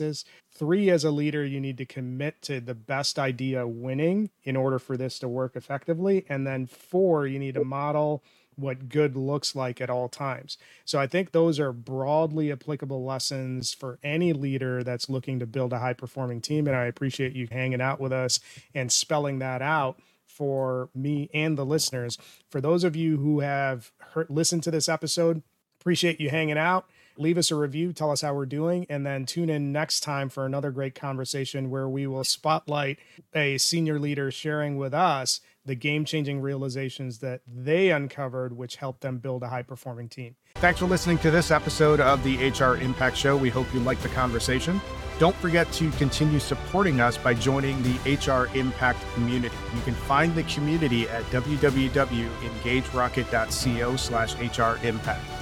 Three, 0.50 0.90
as 0.90 1.04
a 1.04 1.10
leader, 1.10 1.44
you 1.44 1.60
need 1.60 1.78
to 1.78 1.86
commit 1.86 2.42
to 2.42 2.60
the 2.60 2.74
best 2.74 3.18
idea 3.18 3.66
winning 3.66 4.30
in 4.42 4.56
order 4.56 4.78
for 4.78 4.96
this 4.96 5.18
to 5.20 5.28
work 5.28 5.56
effectively. 5.56 6.24
And 6.28 6.46
then 6.46 6.66
four, 6.66 7.26
you 7.26 7.38
need 7.38 7.54
to 7.54 7.64
model 7.64 8.22
what 8.56 8.88
good 8.88 9.16
looks 9.16 9.56
like 9.56 9.80
at 9.80 9.90
all 9.90 10.08
times. 10.08 10.58
So 10.84 10.98
I 10.98 11.06
think 11.06 11.32
those 11.32 11.58
are 11.58 11.72
broadly 11.72 12.52
applicable 12.52 13.04
lessons 13.04 13.72
for 13.72 13.98
any 14.02 14.32
leader 14.32 14.84
that's 14.84 15.08
looking 15.08 15.38
to 15.38 15.46
build 15.46 15.72
a 15.72 15.78
high 15.78 15.94
performing 15.94 16.40
team. 16.40 16.66
And 16.66 16.76
I 16.76 16.84
appreciate 16.84 17.32
you 17.32 17.48
hanging 17.50 17.80
out 17.80 18.00
with 18.00 18.12
us 18.12 18.40
and 18.74 18.92
spelling 18.92 19.38
that 19.38 19.62
out 19.62 19.98
for 20.26 20.90
me 20.94 21.30
and 21.32 21.56
the 21.56 21.64
listeners. 21.64 22.18
For 22.50 22.60
those 22.60 22.84
of 22.84 22.96
you 22.96 23.18
who 23.18 23.40
have 23.40 23.92
heard, 23.98 24.28
listened 24.30 24.62
to 24.64 24.70
this 24.70 24.88
episode, 24.88 25.42
appreciate 25.80 26.20
you 26.20 26.30
hanging 26.30 26.58
out. 26.58 26.86
Leave 27.16 27.38
us 27.38 27.50
a 27.50 27.56
review, 27.56 27.92
tell 27.92 28.10
us 28.10 28.22
how 28.22 28.34
we're 28.34 28.46
doing, 28.46 28.86
and 28.88 29.04
then 29.04 29.26
tune 29.26 29.50
in 29.50 29.72
next 29.72 30.00
time 30.00 30.28
for 30.28 30.46
another 30.46 30.70
great 30.70 30.94
conversation 30.94 31.70
where 31.70 31.88
we 31.88 32.06
will 32.06 32.24
spotlight 32.24 32.98
a 33.34 33.58
senior 33.58 33.98
leader 33.98 34.30
sharing 34.30 34.76
with 34.76 34.94
us 34.94 35.40
the 35.64 35.74
game 35.74 36.04
changing 36.04 36.40
realizations 36.40 37.18
that 37.18 37.40
they 37.46 37.90
uncovered, 37.90 38.56
which 38.56 38.76
helped 38.76 39.00
them 39.00 39.18
build 39.18 39.42
a 39.42 39.48
high 39.48 39.62
performing 39.62 40.08
team. 40.08 40.36
Thanks 40.56 40.80
for 40.80 40.86
listening 40.86 41.18
to 41.18 41.30
this 41.30 41.50
episode 41.50 42.00
of 42.00 42.22
the 42.24 42.50
HR 42.50 42.76
Impact 42.76 43.16
Show. 43.16 43.36
We 43.36 43.50
hope 43.50 43.72
you 43.72 43.80
liked 43.80 44.02
the 44.02 44.08
conversation. 44.10 44.80
Don't 45.18 45.36
forget 45.36 45.70
to 45.72 45.90
continue 45.92 46.40
supporting 46.40 47.00
us 47.00 47.16
by 47.16 47.32
joining 47.34 47.80
the 47.82 48.16
HR 48.16 48.48
Impact 48.56 48.98
community. 49.14 49.54
You 49.74 49.80
can 49.82 49.94
find 49.94 50.34
the 50.34 50.42
community 50.44 51.08
at 51.08 51.22
www.engagerocket.co 51.24 53.96
slash 53.96 54.34
HR 54.34 54.78
Impact. 54.84 55.41